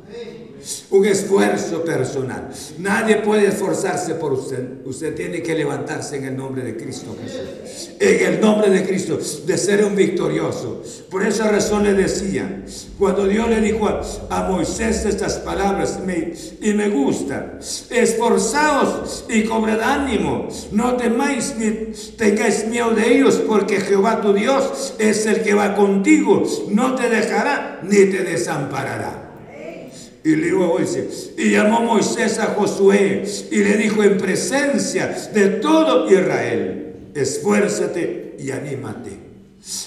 un 0.90 1.04
esfuerzo 1.06 1.84
personal. 1.84 2.50
Nadie 2.78 3.16
puede 3.16 3.48
esforzarse 3.48 4.14
por 4.14 4.32
usted. 4.32 4.84
Usted 4.84 5.14
tiene 5.14 5.42
que 5.42 5.54
levantarse 5.54 6.16
en 6.16 6.24
el 6.24 6.36
nombre 6.36 6.62
de 6.62 6.76
Cristo 6.76 7.16
Jesús. 7.22 7.90
En 7.98 8.34
el 8.34 8.40
nombre 8.40 8.70
de 8.70 8.84
Cristo, 8.84 9.18
de 9.46 9.58
ser 9.58 9.84
un 9.84 9.94
victorioso. 9.94 10.82
Por 11.10 11.26
esa 11.26 11.50
razón 11.50 11.84
le 11.84 11.94
decía, 11.94 12.64
cuando 12.98 13.26
Dios 13.26 13.48
le 13.48 13.60
dijo 13.60 13.88
a, 13.88 14.48
Moisés 14.50 15.04
estas 15.04 15.34
palabras, 15.38 15.98
y 16.60 16.72
me 16.72 16.88
gusta, 16.88 17.58
esforzaos 17.90 19.24
y 19.28 19.44
cobrad 19.44 19.80
ánimo, 19.80 20.48
no 20.72 20.96
temáis 20.96 21.54
ni 21.58 21.92
tengáis 22.16 22.66
miedo 22.66 22.90
de 22.90 23.16
ellos, 23.16 23.42
porque 23.46 23.80
Jehová 23.80 24.20
tu 24.20 24.32
Dios 24.32 24.94
es 24.98 25.26
el 25.26 25.42
que 25.42 25.54
va 25.54 25.74
contigo, 25.74 26.46
no 26.68 26.94
te 26.94 27.08
dejará 27.08 27.80
ni 27.82 28.06
te 28.06 28.24
desamparará. 28.24 29.29
Y 30.22 30.36
le 30.36 30.46
dijo 30.46 30.66
Moisés, 30.66 31.30
y 31.38 31.52
llamó 31.52 31.80
Moisés 31.80 32.38
a 32.38 32.48
Josué 32.48 33.24
y 33.50 33.56
le 33.56 33.76
dijo 33.78 34.02
en 34.02 34.18
presencia 34.18 35.06
de 35.32 35.48
todo 35.48 36.10
Israel, 36.10 37.10
esfuérzate 37.14 38.36
y 38.38 38.50
anímate. 38.50 39.30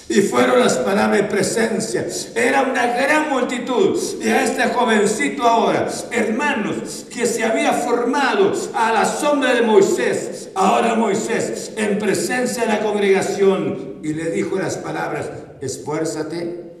Y 0.08 0.20
fueron 0.22 0.60
las 0.60 0.76
palabras 0.78 1.22
de 1.22 1.24
presencia. 1.24 2.06
Era 2.36 2.62
una 2.62 2.86
gran 2.86 3.28
multitud. 3.28 3.98
Y 4.22 4.28
a 4.28 4.44
este 4.44 4.62
jovencito 4.68 5.42
ahora, 5.42 5.88
hermanos, 6.12 7.06
que 7.12 7.26
se 7.26 7.42
había 7.42 7.72
formado 7.72 8.52
a 8.72 8.92
la 8.92 9.04
sombra 9.04 9.52
de 9.54 9.62
Moisés, 9.62 10.50
ahora 10.54 10.94
Moisés, 10.94 11.72
en 11.76 11.98
presencia 11.98 12.62
de 12.62 12.68
la 12.68 12.80
congregación, 12.80 13.98
y 14.04 14.14
le 14.14 14.30
dijo 14.30 14.56
las 14.56 14.76
palabras, 14.76 15.28
esfuérzate. 15.60 16.72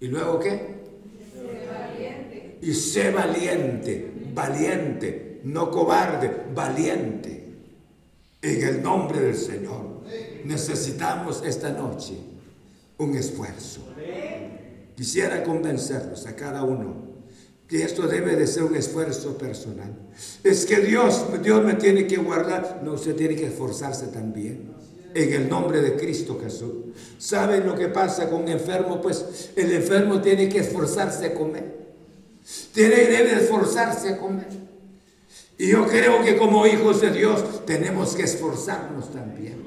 ¿Y 0.00 0.08
luego 0.08 0.38
qué? 0.38 0.81
Y 2.62 2.72
sé 2.74 3.10
valiente, 3.10 4.12
valiente, 4.32 5.40
no 5.44 5.70
cobarde, 5.70 6.30
valiente. 6.54 7.42
En 8.40 8.62
el 8.62 8.82
nombre 8.82 9.20
del 9.20 9.36
Señor. 9.36 10.02
Necesitamos 10.44 11.42
esta 11.44 11.70
noche 11.70 12.14
un 12.98 13.16
esfuerzo. 13.16 13.80
Quisiera 14.96 15.42
convencerlos 15.42 16.26
a 16.26 16.36
cada 16.36 16.64
uno 16.64 17.12
que 17.66 17.82
esto 17.82 18.06
debe 18.06 18.36
de 18.36 18.46
ser 18.46 18.64
un 18.64 18.76
esfuerzo 18.76 19.38
personal. 19.38 19.92
Es 20.44 20.66
que 20.66 20.80
Dios, 20.80 21.24
Dios 21.42 21.64
me 21.64 21.74
tiene 21.74 22.06
que 22.06 22.18
guardar. 22.18 22.82
No, 22.84 22.92
usted 22.92 23.16
tiene 23.16 23.34
que 23.34 23.46
esforzarse 23.46 24.08
también. 24.08 24.72
En 25.14 25.32
el 25.32 25.48
nombre 25.48 25.80
de 25.80 25.96
Cristo 25.96 26.38
Jesús. 26.42 26.72
¿Saben 27.18 27.66
lo 27.66 27.74
que 27.74 27.88
pasa 27.88 28.28
con 28.28 28.42
un 28.42 28.48
enfermo? 28.48 29.00
Pues 29.00 29.50
el 29.56 29.72
enfermo 29.72 30.20
tiene 30.20 30.48
que 30.48 30.58
esforzarse 30.58 31.26
a 31.26 31.34
comer. 31.34 31.81
Debe 32.74 33.42
esforzarse 33.42 34.10
a 34.10 34.18
comer. 34.18 34.48
Y 35.58 35.68
yo 35.68 35.86
creo 35.86 36.22
que 36.24 36.36
como 36.36 36.66
hijos 36.66 37.00
de 37.00 37.12
Dios 37.12 37.64
tenemos 37.66 38.16
que 38.16 38.24
esforzarnos 38.24 39.12
también. 39.12 39.62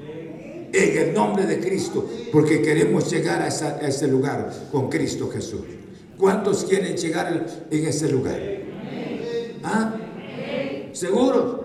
En 0.72 0.98
el 0.98 1.14
nombre 1.14 1.46
de 1.46 1.58
Cristo, 1.58 2.06
porque 2.32 2.60
queremos 2.60 3.10
llegar 3.10 3.40
a, 3.40 3.48
ese 3.48 4.08
lugar 4.08 4.52
con 4.70 4.90
Cristo 4.90 5.30
Jesús. 5.30 5.62
¿Cuántos 6.18 6.64
quieren 6.64 6.96
llegar 6.96 7.46
en 7.70 7.86
ese 7.86 8.10
lugar? 8.10 8.38
¿Ah? 9.62 9.94
¿Seguros? 10.92 11.60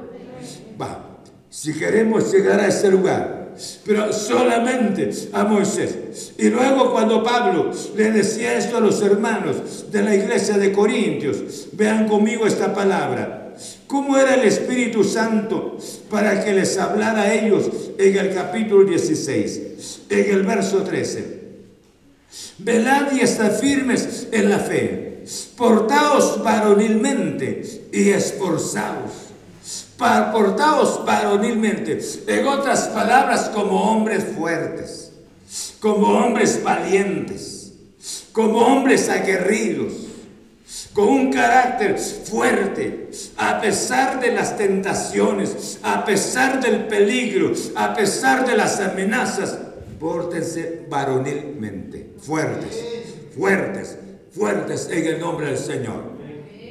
Va. 0.82 1.20
Si 1.50 1.74
queremos 1.74 2.32
llegar 2.32 2.60
a 2.62 2.68
ese 2.68 2.90
lugar, 2.90 3.54
pero 3.86 4.14
solamente 4.14 5.10
a 5.34 5.44
Moisés. 5.44 5.96
Y 6.38 6.50
luego 6.50 6.92
cuando 6.92 7.24
Pablo 7.24 7.72
le 7.96 8.12
decía 8.12 8.58
esto 8.58 8.78
a 8.78 8.82
los 8.82 9.02
hermanos 9.02 9.92
de 9.92 10.02
la 10.02 10.16
iglesia 10.16 10.58
de 10.58 10.72
Corintios, 10.72 11.68
vean 11.74 12.08
conmigo 12.08 12.46
esta 12.46 12.74
palabra. 12.74 13.54
¿Cómo 13.88 14.18
era 14.18 14.36
el 14.36 14.48
Espíritu 14.48 15.04
Santo 15.04 15.78
para 16.10 16.44
que 16.44 16.54
les 16.54 16.78
hablara 16.78 17.24
a 17.24 17.34
ellos 17.34 17.70
en 17.98 18.18
el 18.18 18.34
capítulo 18.34 18.86
16, 18.86 20.02
en 20.10 20.32
el 20.32 20.44
verso 20.44 20.84
13? 20.84 21.42
Velad 22.60 23.12
y 23.12 23.20
estad 23.20 23.52
firmes 23.60 24.28
en 24.32 24.50
la 24.50 24.60
fe. 24.60 25.24
Portaos 25.58 26.42
varonilmente 26.44 27.88
y 27.92 28.10
esforzaos. 28.10 29.12
Portaos 29.98 31.06
varonilmente. 31.06 32.00
En 32.28 32.48
otras 32.48 32.88
palabras, 32.88 33.52
como 33.54 33.92
hombres 33.92 34.24
fuertes, 34.36 35.11
como 35.80 36.08
hombres 36.08 36.64
valientes, 36.64 37.74
como 38.32 38.60
hombres 38.60 39.10
aguerridos, 39.10 39.94
con 40.94 41.08
un 41.08 41.34
carácter 41.34 41.98
fuerte, 41.98 43.10
a 43.38 43.60
pesar 43.60 44.20
de 44.20 44.32
las 44.32 44.58
tentaciones, 44.58 45.80
a 45.84 46.06
pesar 46.06 46.62
del 46.62 46.88
peligro, 46.88 47.54
a 47.76 47.94
pesar 47.94 48.48
de 48.48 48.56
las 48.56 48.80
amenazas, 48.80 49.58
pórtense 50.00 50.86
varonilmente, 50.90 52.14
fuertes, 52.20 52.86
fuertes, 53.36 53.98
fuertes 54.32 54.90
en 54.92 55.06
el 55.06 55.20
nombre 55.20 55.48
del 55.48 55.58
Señor. 55.58 56.04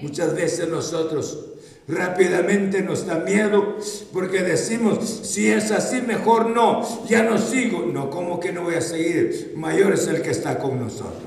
Muchas 0.03 0.35
veces 0.35 0.69
nosotros 0.69 1.50
rápidamente 1.89 2.83
nos 2.83 3.07
da 3.07 3.17
miedo 3.17 3.77
porque 4.13 4.43
decimos, 4.43 4.99
si 5.25 5.49
es 5.49 5.71
así, 5.71 6.03
mejor 6.03 6.51
no, 6.51 7.07
ya 7.07 7.23
no 7.23 7.39
sigo. 7.39 7.87
No, 7.87 8.11
¿cómo 8.11 8.41
que 8.41 8.53
no 8.53 8.63
voy 8.63 8.77
a 8.77 8.81
seguir? 8.81 9.53
Mayor 9.57 9.95
es 9.95 10.07
el 10.07 10.23
que 10.23 10.31
está 10.31 10.59
con 10.59 10.81
nosotros. 10.81 11.23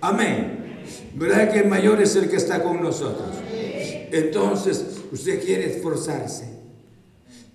Amén. 0.00 0.82
¿Verdad 1.14 1.52
que 1.52 1.62
mayor 1.62 2.00
es 2.00 2.16
el 2.16 2.28
que 2.28 2.36
está 2.36 2.62
con 2.62 2.82
nosotros? 2.82 3.28
Entonces, 4.12 4.84
usted 5.12 5.44
quiere 5.44 5.76
esforzarse 5.76 6.50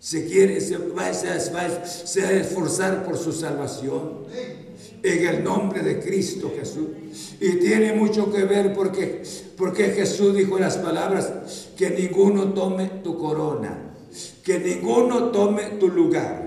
se 0.05 0.27
quiere, 0.27 0.61
se 0.61 0.77
va, 0.77 1.05
a 1.05 1.09
esforzar 1.09 3.03
por 3.05 3.17
su 3.17 3.31
salvación 3.31 4.19
en 5.05 5.27
el 5.27 5.43
nombre 5.43 5.81
de 5.81 5.99
Cristo 5.99 6.51
Jesús. 6.57 6.87
Y 7.39 7.53
tiene 7.57 7.93
mucho 7.93 8.31
que 8.31 8.43
ver 8.43 8.73
porque, 8.73 9.21
porque 9.55 9.91
Jesús 9.91 10.35
dijo 10.35 10.57
las 10.57 10.77
palabras, 10.77 11.69
que 11.77 11.91
ninguno 11.91 12.53
tome 12.53 12.89
tu 13.03 13.17
corona, 13.17 13.93
que 14.43 14.59
ninguno 14.59 15.25
tome 15.25 15.63
tu 15.79 15.89
lugar, 15.89 16.43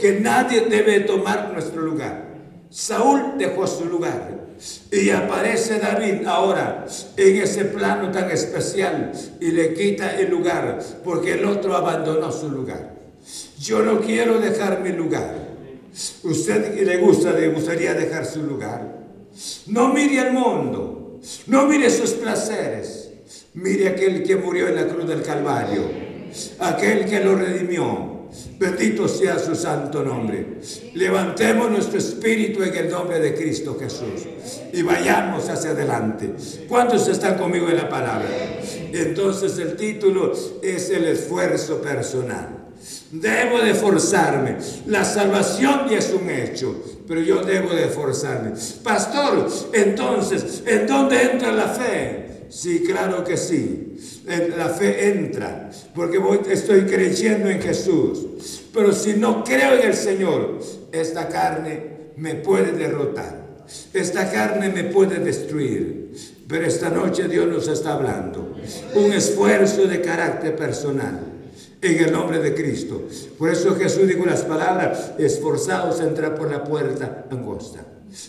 que 0.00 0.20
nadie 0.20 0.62
debe 0.62 1.00
tomar 1.00 1.52
nuestro 1.52 1.82
lugar. 1.82 2.28
Saúl 2.70 3.34
dejó 3.38 3.66
su 3.66 3.86
lugar 3.86 4.38
y 4.90 5.10
aparece 5.10 5.78
David 5.78 6.26
ahora 6.26 6.86
en 7.16 7.42
ese 7.42 7.64
plano 7.64 8.10
tan 8.10 8.30
especial 8.30 9.12
y 9.40 9.52
le 9.52 9.72
quita 9.74 10.18
el 10.18 10.30
lugar 10.30 10.78
porque 11.04 11.32
el 11.32 11.44
otro 11.44 11.74
abandonó 11.74 12.30
su 12.30 12.50
lugar. 12.50 12.94
Yo 13.58 13.82
no 13.82 14.00
quiero 14.00 14.38
dejar 14.38 14.80
mi 14.80 14.92
lugar. 14.92 15.47
Usted 16.22 16.80
le 16.80 16.96
gusta, 16.98 17.32
le 17.32 17.48
gustaría 17.48 17.94
dejar 17.94 18.24
su 18.24 18.42
lugar. 18.42 19.06
No 19.66 19.92
mire 19.92 20.20
al 20.20 20.32
mundo, 20.32 21.20
no 21.46 21.66
mire 21.66 21.90
sus 21.90 22.10
placeres. 22.12 23.10
Mire 23.54 23.88
aquel 23.88 24.22
que 24.22 24.36
murió 24.36 24.68
en 24.68 24.76
la 24.76 24.86
cruz 24.86 25.06
del 25.08 25.22
Calvario, 25.22 25.82
aquel 26.60 27.06
que 27.06 27.20
lo 27.20 27.34
redimió 27.34 28.18
Bendito 28.58 29.08
sea 29.08 29.38
su 29.38 29.54
santo 29.54 30.02
nombre. 30.02 30.58
Levantemos 30.94 31.70
nuestro 31.70 31.98
espíritu 31.98 32.62
en 32.62 32.74
el 32.74 32.90
nombre 32.90 33.20
de 33.20 33.34
Cristo 33.34 33.76
Jesús 33.78 34.26
y 34.72 34.82
vayamos 34.82 35.48
hacia 35.48 35.70
adelante. 35.70 36.34
¿Cuántos 36.68 37.08
están 37.08 37.38
conmigo 37.38 37.68
en 37.68 37.76
la 37.76 37.88
palabra? 37.88 38.28
Entonces 38.92 39.58
el 39.58 39.76
título 39.76 40.32
es 40.62 40.90
el 40.90 41.04
esfuerzo 41.04 41.80
personal. 41.80 42.57
Debo 43.10 43.60
de 43.60 43.74
forzarme. 43.74 44.56
La 44.86 45.04
salvación 45.04 45.88
ya 45.88 45.98
es 45.98 46.12
un 46.12 46.28
hecho, 46.28 46.74
pero 47.06 47.20
yo 47.20 47.42
debo 47.42 47.74
de 47.74 47.88
forzarme. 47.88 48.52
Pastor, 48.82 49.48
entonces, 49.72 50.62
¿en 50.66 50.86
dónde 50.86 51.22
entra 51.22 51.52
la 51.52 51.68
fe? 51.68 52.46
Sí, 52.50 52.82
claro 52.86 53.24
que 53.24 53.36
sí 53.36 53.88
la 54.56 54.68
fe 54.68 55.08
entra, 55.08 55.70
porque 55.94 56.18
estoy 56.50 56.82
creyendo 56.82 57.48
en 57.48 57.60
Jesús. 57.60 58.26
Pero 58.72 58.92
si 58.92 59.14
no 59.14 59.42
creo 59.42 59.74
en 59.74 59.88
el 59.88 59.94
Señor, 59.94 60.58
esta 60.92 61.28
carne 61.28 62.12
me 62.16 62.34
puede 62.34 62.72
derrotar. 62.72 63.48
Esta 63.92 64.30
carne 64.30 64.68
me 64.70 64.84
puede 64.84 65.18
destruir. 65.18 66.12
Pero 66.46 66.66
esta 66.66 66.90
noche 66.90 67.28
Dios 67.28 67.46
nos 67.46 67.68
está 67.68 67.94
hablando. 67.94 68.56
Un 68.94 69.12
esfuerzo 69.12 69.86
de 69.86 70.00
carácter 70.00 70.56
personal 70.56 71.27
en 71.80 72.04
el 72.04 72.12
nombre 72.12 72.38
de 72.40 72.54
Cristo. 72.54 73.02
Por 73.38 73.50
eso 73.50 73.74
Jesús 73.76 74.06
dijo 74.06 74.24
las 74.24 74.42
palabras, 74.42 75.12
esforzados 75.18 76.00
a 76.00 76.04
entrar 76.04 76.34
por 76.34 76.50
la 76.50 76.64
puerta 76.64 77.26
angosta. 77.30 77.84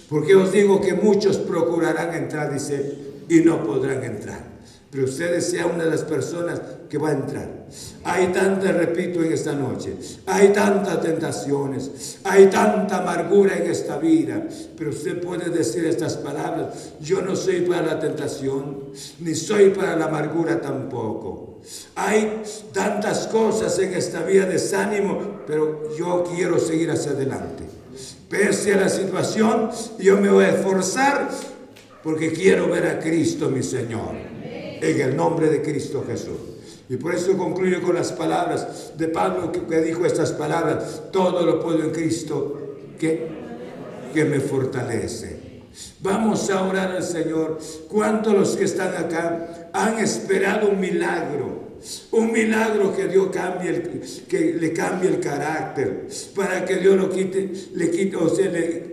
Porque 0.09 0.35
os 0.35 0.51
digo 0.51 0.81
que 0.81 0.93
muchos 0.93 1.37
procurarán 1.37 2.13
entrar, 2.13 2.53
dice, 2.53 2.97
y 3.29 3.39
no 3.41 3.63
podrán 3.63 4.03
entrar 4.03 4.49
pero 4.91 5.05
ustedes 5.05 5.49
sean 5.49 5.71
una 5.75 5.85
de 5.85 5.91
las 5.91 6.03
personas 6.03 6.61
que 6.89 6.97
va 6.97 7.09
a 7.09 7.13
entrar. 7.13 7.67
Hay 8.03 8.27
tanta, 8.27 8.71
repito 8.71 9.21
en 9.23 9.31
esta 9.31 9.53
noche, 9.53 9.93
hay 10.25 10.49
tantas 10.49 11.01
tentaciones, 11.01 12.17
hay 12.23 12.47
tanta 12.47 12.97
amargura 12.97 13.57
en 13.57 13.69
esta 13.69 13.97
vida, 13.97 14.47
pero 14.75 14.89
usted 14.89 15.21
puede 15.21 15.49
decir 15.49 15.85
estas 15.85 16.17
palabras, 16.17 16.93
yo 16.99 17.21
no 17.21 17.35
soy 17.35 17.61
para 17.61 17.83
la 17.83 17.99
tentación, 17.99 18.85
ni 19.19 19.35
soy 19.35 19.69
para 19.69 19.95
la 19.95 20.05
amargura 20.05 20.59
tampoco. 20.59 21.59
Hay 21.95 22.41
tantas 22.73 23.27
cosas 23.27 23.77
en 23.79 23.93
esta 23.93 24.23
vida, 24.23 24.45
desánimo, 24.45 25.41
pero 25.45 25.95
yo 25.95 26.23
quiero 26.33 26.59
seguir 26.59 26.89
hacia 26.89 27.11
adelante. 27.11 27.65
Pese 28.29 28.73
a 28.73 28.77
la 28.77 28.89
situación, 28.89 29.69
yo 29.99 30.17
me 30.17 30.29
voy 30.29 30.45
a 30.45 30.55
esforzar 30.55 31.29
porque 32.03 32.31
quiero 32.31 32.69
ver 32.69 32.87
a 32.87 32.99
Cristo 32.99 33.49
mi 33.49 33.61
Señor 33.61 34.15
en 34.43 35.01
el 35.01 35.15
nombre 35.15 35.49
de 35.49 35.61
Cristo 35.61 36.05
Jesús. 36.07 36.48
Y 36.89 36.97
por 36.97 37.13
eso 37.13 37.37
concluyo 37.37 37.83
con 37.83 37.95
las 37.95 38.11
palabras 38.11 38.93
de 38.97 39.07
Pablo 39.09 39.51
que, 39.51 39.81
dijo 39.81 40.05
estas 40.07 40.31
palabras, 40.31 41.03
todo 41.11 41.45
lo 41.45 41.59
puedo 41.59 41.83
en 41.83 41.91
Cristo 41.91 42.77
que, 42.99 43.27
que 44.11 44.25
me 44.25 44.39
fortalece. 44.39 45.61
Vamos 45.99 46.49
a 46.49 46.63
orar 46.63 46.91
al 46.91 47.03
Señor. 47.03 47.59
¿Cuántos 47.87 48.33
los 48.33 48.55
que 48.57 48.63
están 48.63 48.97
acá 48.97 49.69
han 49.71 49.99
esperado 49.99 50.69
un 50.69 50.79
milagro? 50.79 51.58
Un 52.11 52.31
milagro 52.31 52.95
que 52.95 53.07
Dios 53.07 53.29
cambie 53.31 53.69
el, 53.69 54.01
que 54.27 54.53
le 54.53 54.73
cambie 54.73 55.09
el 55.09 55.19
carácter, 55.19 56.07
para 56.35 56.65
que 56.65 56.75
Dios 56.77 56.97
lo 56.97 57.09
quite, 57.09 57.51
le 57.73 57.91
quite 57.91 58.15
o, 58.17 58.27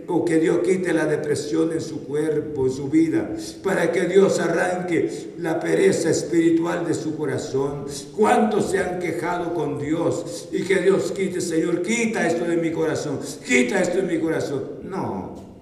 o 0.07 0.25
que 0.25 0.39
Dios 0.39 0.59
quite 0.59 0.93
la 0.93 1.05
depresión 1.05 1.71
en 1.73 1.81
su 1.81 2.05
cuerpo, 2.05 2.65
en 2.65 2.71
su 2.71 2.89
vida, 2.89 3.29
para 3.63 3.91
que 3.91 4.05
Dios 4.05 4.39
arranque 4.39 5.33
la 5.39 5.59
pereza 5.59 6.09
espiritual 6.09 6.87
de 6.87 6.93
su 6.93 7.15
corazón. 7.17 7.85
¿Cuántos 8.15 8.71
se 8.71 8.79
han 8.79 8.99
quejado 8.99 9.53
con 9.53 9.79
Dios 9.79 10.47
y 10.51 10.63
que 10.63 10.77
Dios 10.77 11.11
quite, 11.11 11.41
Señor, 11.41 11.81
quita 11.81 12.25
esto 12.27 12.45
de 12.45 12.57
mi 12.57 12.71
corazón, 12.71 13.19
quita 13.45 13.81
esto 13.81 13.97
de 13.97 14.03
mi 14.03 14.19
corazón? 14.19 14.63
No. 14.83 15.56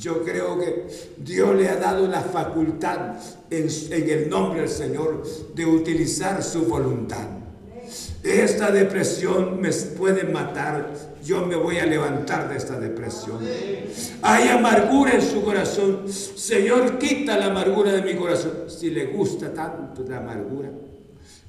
Yo 0.00 0.24
creo 0.24 0.58
que 0.58 0.86
Dios 1.18 1.54
le 1.54 1.68
ha 1.68 1.76
dado 1.76 2.06
la 2.06 2.22
facultad 2.22 3.16
en, 3.50 3.68
el 3.92 4.30
nombre 4.30 4.60
del 4.60 4.70
Señor 4.70 5.22
de 5.54 5.66
utilizar 5.66 6.42
su 6.42 6.62
voluntad. 6.64 7.28
Esta 8.22 8.70
depresión 8.70 9.60
me 9.60 9.70
puede 9.70 10.24
matar, 10.24 10.90
yo 11.22 11.44
me 11.44 11.54
voy 11.54 11.78
a 11.78 11.86
levantar 11.86 12.48
de 12.48 12.56
esta 12.56 12.80
depresión. 12.80 13.40
Hay 14.22 14.48
amargura 14.48 15.12
en 15.12 15.22
su 15.22 15.42
corazón. 15.42 16.10
Señor, 16.10 16.98
quita 16.98 17.36
la 17.36 17.46
amargura 17.46 17.92
de 17.92 18.00
mi 18.00 18.18
corazón. 18.18 18.52
Si 18.68 18.88
le 18.88 19.06
gusta 19.06 19.52
tanto 19.52 20.02
la 20.08 20.18
amargura, 20.18 20.70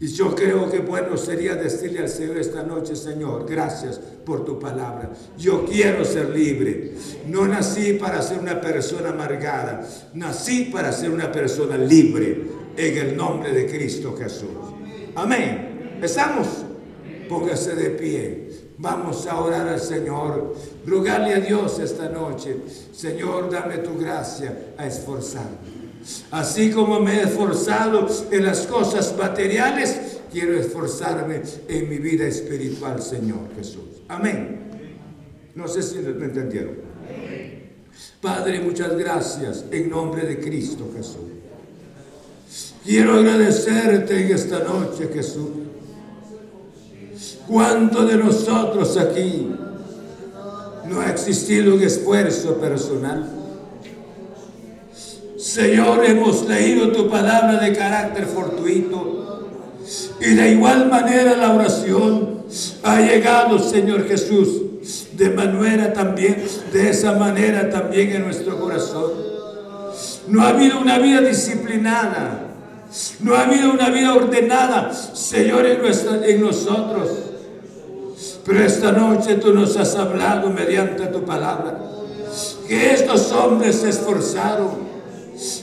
y 0.01 0.07
yo 0.07 0.33
creo 0.33 0.67
que 0.67 0.79
bueno 0.79 1.15
sería 1.15 1.53
decirle 1.53 1.99
al 1.99 2.09
Señor 2.09 2.39
esta 2.39 2.63
noche, 2.63 2.95
Señor, 2.95 3.45
gracias 3.47 3.99
por 4.25 4.43
tu 4.43 4.57
palabra. 4.57 5.11
Yo 5.37 5.63
quiero 5.63 6.03
ser 6.03 6.29
libre. 6.29 6.93
No 7.27 7.47
nací 7.47 7.93
para 7.93 8.19
ser 8.23 8.39
una 8.39 8.59
persona 8.59 9.09
amargada, 9.09 9.87
nací 10.15 10.71
para 10.73 10.91
ser 10.91 11.11
una 11.11 11.31
persona 11.31 11.77
libre 11.77 12.47
en 12.75 12.97
el 12.97 13.15
nombre 13.15 13.53
de 13.53 13.67
Cristo 13.67 14.15
Jesús. 14.17 14.49
Amén. 15.13 15.99
¿Estamos? 16.01 16.47
Póngase 17.29 17.75
de 17.75 17.91
pie. 17.91 18.49
Vamos 18.79 19.27
a 19.27 19.39
orar 19.39 19.67
al 19.67 19.79
Señor, 19.79 20.55
rogarle 20.87 21.35
a 21.35 21.39
Dios 21.39 21.77
esta 21.77 22.09
noche, 22.09 22.55
Señor, 22.91 23.51
dame 23.51 23.77
tu 23.77 23.95
gracia 23.99 24.73
a 24.75 24.87
esforzarme. 24.87 25.80
Así 26.31 26.71
como 26.71 26.99
me 26.99 27.19
he 27.19 27.23
esforzado 27.23 28.07
en 28.31 28.45
las 28.45 28.65
cosas 28.65 29.15
materiales, 29.17 30.19
quiero 30.31 30.57
esforzarme 30.57 31.41
en 31.67 31.89
mi 31.89 31.97
vida 31.97 32.25
espiritual, 32.25 33.01
Señor 33.01 33.49
Jesús. 33.55 34.01
Amén. 34.07 34.59
No 35.55 35.67
sé 35.67 35.83
si 35.83 35.99
me 35.99 36.25
entendieron. 36.25 36.75
Padre, 38.21 38.59
muchas 38.61 38.97
gracias 38.97 39.65
en 39.71 39.89
nombre 39.89 40.25
de 40.25 40.39
Cristo 40.39 40.89
Jesús. 40.95 41.31
Quiero 42.83 43.13
agradecerte 43.13 44.25
en 44.25 44.33
esta 44.33 44.59
noche, 44.63 45.09
Jesús. 45.13 45.49
¿Cuánto 47.47 48.05
de 48.05 48.17
nosotros 48.17 48.97
aquí 48.97 49.51
no 50.87 51.01
ha 51.01 51.11
existido 51.11 51.75
un 51.75 51.81
esfuerzo 51.81 52.55
personal? 52.55 53.40
Señor, 55.41 56.05
hemos 56.05 56.47
leído 56.47 56.91
tu 56.91 57.09
palabra 57.09 57.57
de 57.57 57.73
carácter 57.73 58.27
fortuito 58.27 59.49
y 60.19 60.35
de 60.35 60.51
igual 60.51 60.87
manera 60.87 61.35
la 61.35 61.55
oración 61.55 62.43
ha 62.83 63.01
llegado, 63.01 63.57
Señor 63.57 64.07
Jesús, 64.07 64.61
de 65.13 65.31
manera 65.31 65.93
también, 65.93 66.43
de 66.71 66.89
esa 66.91 67.13
manera 67.13 67.71
también 67.71 68.11
en 68.11 68.21
nuestro 68.25 68.59
corazón. 68.59 69.13
No 70.27 70.43
ha 70.43 70.49
habido 70.49 70.79
una 70.79 70.99
vida 70.99 71.21
disciplinada, 71.21 72.41
no 73.21 73.33
ha 73.33 73.41
habido 73.41 73.71
una 73.71 73.89
vida 73.89 74.13
ordenada, 74.13 74.93
Señor, 74.93 75.65
en, 75.65 75.81
en 76.23 76.41
nosotros. 76.41 77.09
Pero 78.45 78.63
esta 78.63 78.91
noche 78.91 79.35
tú 79.35 79.55
nos 79.55 79.75
has 79.75 79.95
hablado 79.95 80.51
mediante 80.51 81.07
tu 81.07 81.25
palabra, 81.25 81.79
que 82.67 82.93
estos 82.93 83.31
hombres 83.31 83.77
se 83.77 83.89
esforzaron, 83.89 84.90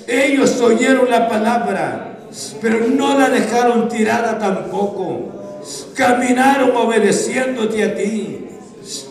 ellos 0.06 0.60
oyeron 0.60 1.10
la 1.10 1.28
palabra, 1.28 2.18
pero 2.60 2.80
no 2.86 3.18
la 3.18 3.28
dejaron 3.30 3.88
tirada 3.88 4.38
tampoco. 4.38 5.60
Caminaron 5.94 6.76
obedeciéndote 6.76 7.84
a 7.84 7.94
ti. 7.94 8.48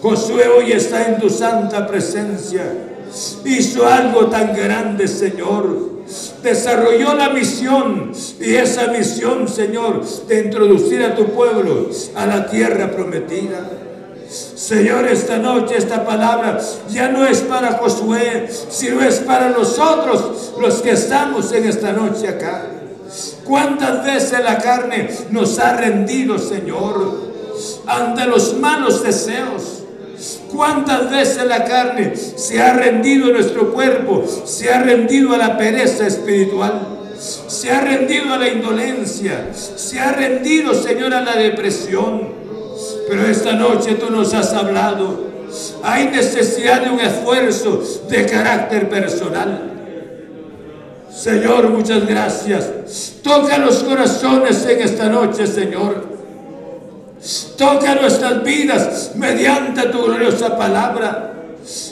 Josué 0.01 0.47
hoy 0.47 0.71
está 0.71 1.07
en 1.07 1.19
tu 1.19 1.29
santa 1.29 1.87
presencia. 1.87 2.63
Hizo 3.45 3.87
algo 3.87 4.27
tan 4.27 4.55
grande, 4.55 5.07
Señor. 5.07 5.97
Desarrolló 6.41 7.13
la 7.15 7.29
misión 7.29 8.11
y 8.39 8.55
esa 8.55 8.87
misión, 8.87 9.47
Señor, 9.47 10.03
de 10.27 10.45
introducir 10.45 11.03
a 11.03 11.15
tu 11.15 11.25
pueblo 11.27 11.89
a 12.15 12.25
la 12.25 12.49
tierra 12.49 12.91
prometida. 12.91 13.86
Señor, 14.29 15.07
esta 15.07 15.37
noche 15.37 15.77
esta 15.77 16.05
palabra 16.05 16.59
ya 16.89 17.09
no 17.09 17.25
es 17.25 17.39
para 17.39 17.73
Josué, 17.73 18.49
sino 18.69 19.01
es 19.01 19.19
para 19.19 19.49
nosotros 19.49 20.53
los 20.59 20.81
que 20.81 20.91
estamos 20.91 21.51
en 21.53 21.65
esta 21.65 21.93
noche 21.93 22.27
acá. 22.27 22.65
¿Cuántas 23.45 24.03
veces 24.03 24.43
la 24.43 24.57
carne 24.57 25.09
nos 25.31 25.57
ha 25.59 25.77
rendido, 25.77 26.37
Señor? 26.37 27.27
ante 27.85 28.25
los 28.25 28.57
malos 28.57 29.03
deseos. 29.03 29.83
¿Cuántas 30.51 31.11
veces 31.11 31.45
la 31.45 31.63
carne 31.65 32.15
se 32.15 32.61
ha 32.61 32.73
rendido 32.73 33.31
nuestro 33.31 33.73
cuerpo? 33.73 34.23
Se 34.45 34.71
ha 34.71 34.81
rendido 34.81 35.33
a 35.33 35.37
la 35.37 35.57
pereza 35.57 36.07
espiritual. 36.07 36.87
Se 37.19 37.69
ha 37.71 37.81
rendido 37.81 38.33
a 38.33 38.37
la 38.37 38.47
indolencia. 38.47 39.51
Se 39.53 39.99
ha 39.99 40.11
rendido, 40.11 40.73
Señor, 40.73 41.13
a 41.13 41.21
la 41.21 41.35
depresión. 41.35 42.36
Pero 43.07 43.25
esta 43.25 43.53
noche 43.53 43.95
tú 43.95 44.11
nos 44.11 44.33
has 44.33 44.53
hablado. 44.53 45.27
Hay 45.83 46.07
necesidad 46.09 46.81
de 46.81 46.89
un 46.89 46.99
esfuerzo 46.99 47.81
de 48.09 48.25
carácter 48.25 48.89
personal. 48.89 49.61
Señor, 51.09 51.69
muchas 51.69 52.05
gracias. 52.05 52.69
Toca 53.23 53.57
los 53.57 53.83
corazones 53.83 54.65
en 54.65 54.81
esta 54.81 55.09
noche, 55.09 55.47
Señor. 55.47 56.05
Toca 57.57 57.95
nuestras 57.95 58.43
vidas 58.43 59.11
mediante 59.15 59.83
tu 59.87 60.03
gloriosa 60.03 60.57
palabra. 60.57 61.33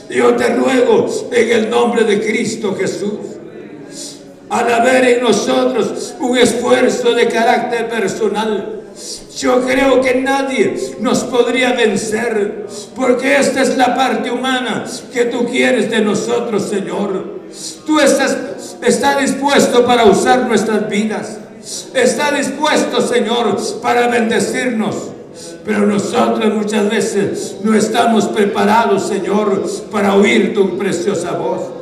Yo 0.09 0.35
te 0.35 0.55
ruego 0.55 1.07
en 1.31 1.51
el 1.51 1.69
nombre 1.69 2.03
de 2.03 2.21
Cristo 2.21 2.75
Jesús. 2.77 3.35
Al 4.49 4.71
haber 4.71 5.05
en 5.05 5.23
nosotros 5.23 6.13
un 6.19 6.37
esfuerzo 6.37 7.13
de 7.13 7.27
carácter 7.27 7.89
personal, 7.89 8.74
yo 9.37 9.65
creo 9.65 10.01
que 10.01 10.15
nadie 10.15 10.95
nos 10.99 11.23
podría 11.25 11.73
vencer, 11.73 12.65
porque 12.95 13.35
esta 13.37 13.61
es 13.61 13.77
la 13.77 13.95
parte 13.95 14.31
humana 14.31 14.85
que 15.11 15.25
tú 15.25 15.45
quieres 15.45 15.89
de 15.91 15.99
nosotros, 16.01 16.69
Señor. 16.69 17.41
Tú 17.85 17.99
estás, 17.99 18.37
estás 18.81 19.19
dispuesto 19.19 19.85
para 19.85 20.05
usar 20.05 20.47
nuestras 20.47 20.89
vidas. 20.89 21.37
Está 21.93 22.31
dispuesto, 22.31 23.01
Señor, 23.01 23.57
para 23.81 24.07
bendecirnos. 24.07 24.95
Pero 25.65 25.85
nosotros 25.85 26.53
muchas 26.53 26.89
veces 26.89 27.55
no 27.63 27.75
estamos 27.75 28.25
preparados, 28.27 29.07
Señor, 29.07 29.67
para 29.91 30.15
oír 30.15 30.53
tu 30.53 30.77
preciosa 30.77 31.31
voz. 31.31 31.75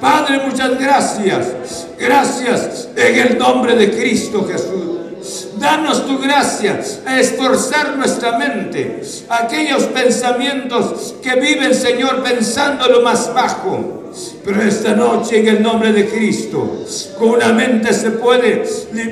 Padre, 0.00 0.40
muchas 0.46 0.78
gracias. 0.78 1.86
Gracias 1.98 2.88
en 2.96 3.18
el 3.18 3.38
nombre 3.38 3.76
de 3.76 3.90
Cristo 3.96 4.46
Jesús. 4.46 5.43
Danos 5.64 6.06
tu 6.06 6.18
gracia 6.18 6.78
a 7.06 7.18
esforzar 7.18 7.96
nuestra 7.96 8.36
mente. 8.36 9.00
Aquellos 9.30 9.84
pensamientos 9.84 11.14
que 11.22 11.36
viven, 11.36 11.74
Señor, 11.74 12.22
pensando 12.22 12.86
lo 12.86 13.00
más 13.00 13.32
bajo 13.32 14.04
pero 14.44 14.62
esta 14.62 14.94
noche 14.94 15.40
en 15.40 15.48
el 15.48 15.62
nombre 15.62 15.92
de 15.92 16.06
Cristo, 16.06 16.84
con 17.18 17.30
una 17.30 17.52
mente 17.52 17.92
se 17.92 18.12
puede, 18.12 18.64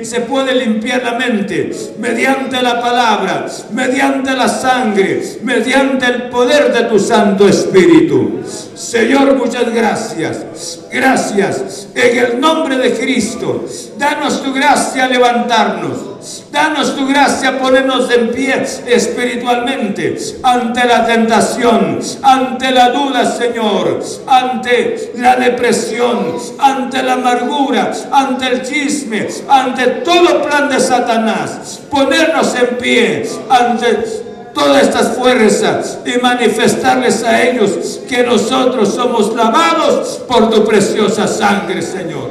se 0.03 0.21
puede 0.21 0.55
limpiar 0.55 1.03
la 1.03 1.13
mente 1.13 1.71
mediante 1.97 2.61
la 2.61 2.79
palabra, 2.79 3.47
mediante 3.71 4.31
la 4.31 4.47
sangre, 4.47 5.21
mediante 5.43 6.05
el 6.05 6.29
poder 6.29 6.71
de 6.71 6.83
tu 6.83 6.99
Santo 6.99 7.47
Espíritu. 7.47 8.43
Señor, 8.75 9.35
muchas 9.35 9.73
gracias. 9.73 10.79
Gracias 10.91 11.87
en 11.95 12.17
el 12.17 12.39
nombre 12.39 12.77
de 12.77 12.93
Cristo. 12.93 13.65
Danos 13.97 14.41
tu 14.41 14.53
gracia 14.53 15.05
a 15.05 15.09
levantarnos. 15.09 16.12
Danos 16.51 16.95
tu 16.95 17.07
gracia, 17.07 17.59
ponernos 17.59 18.09
en 18.11 18.29
pie 18.29 18.63
espiritualmente 18.87 20.15
ante 20.41 20.85
la 20.85 21.05
tentación, 21.05 21.99
ante 22.21 22.71
la 22.71 22.89
duda, 22.91 23.25
Señor, 23.25 23.99
ante 24.27 25.11
la 25.17 25.35
depresión, 25.35 26.37
ante 26.59 27.03
la 27.03 27.13
amargura, 27.13 27.91
ante 28.11 28.47
el 28.47 28.61
chisme, 28.61 29.27
ante 29.49 29.85
todo 30.03 30.43
plan 30.43 30.69
de 30.69 30.79
Satanás. 30.79 31.81
Ponernos 31.89 32.55
en 32.55 32.77
pie 32.77 33.29
ante 33.49 34.32
todas 34.53 34.83
estas 34.83 35.17
fuerzas 35.17 35.99
y 36.05 36.21
manifestarles 36.21 37.23
a 37.23 37.43
ellos 37.43 38.01
que 38.07 38.23
nosotros 38.23 38.93
somos 38.93 39.35
lavados 39.35 40.21
por 40.27 40.49
tu 40.49 40.63
preciosa 40.63 41.27
sangre, 41.27 41.81
Señor. 41.81 42.29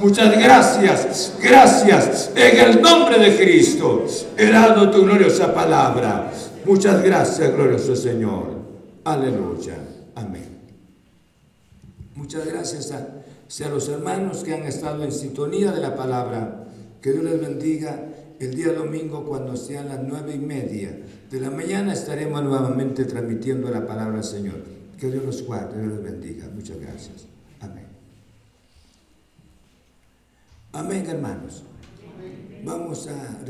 Muchas 0.00 0.38
gracias, 0.38 1.34
gracias 1.42 2.30
en 2.34 2.60
el 2.60 2.82
nombre 2.82 3.18
de 3.18 3.36
Cristo. 3.36 4.06
He 4.36 4.50
dado 4.50 4.90
tu 4.90 5.02
gloriosa 5.02 5.52
palabra. 5.52 6.30
Muchas 6.64 7.02
gracias, 7.02 7.52
glorioso 7.52 7.96
Señor. 7.96 8.54
Aleluya. 9.04 9.76
Amén. 10.14 10.54
Muchas 12.14 12.46
gracias 12.46 12.92
a, 12.92 13.64
a 13.64 13.68
los 13.68 13.88
hermanos 13.88 14.44
que 14.44 14.54
han 14.54 14.62
estado 14.62 15.02
en 15.04 15.12
sintonía 15.12 15.72
de 15.72 15.80
la 15.80 15.96
palabra. 15.96 16.64
Que 17.02 17.12
Dios 17.12 17.24
les 17.24 17.40
bendiga 17.40 18.00
el 18.40 18.54
día 18.54 18.72
domingo 18.72 19.24
cuando 19.24 19.56
sean 19.56 19.88
las 19.88 20.00
nueve 20.02 20.32
y 20.34 20.38
media 20.38 20.96
de 21.34 21.40
la 21.40 21.50
mañana 21.50 21.92
estaremos 21.92 22.44
nuevamente 22.44 23.04
transmitiendo 23.06 23.68
la 23.68 23.84
palabra 23.84 24.14
del 24.14 24.24
Señor. 24.24 24.54
Que 24.96 25.10
Dios 25.10 25.24
los 25.24 25.42
guarde, 25.42 25.80
Dios 25.80 25.94
los 25.94 26.04
bendiga. 26.04 26.46
Muchas 26.54 26.78
gracias. 26.78 27.26
Amén. 27.60 27.86
Amén, 30.72 31.04
hermanos. 31.08 31.64
Vamos 32.64 33.08
a... 33.08 33.38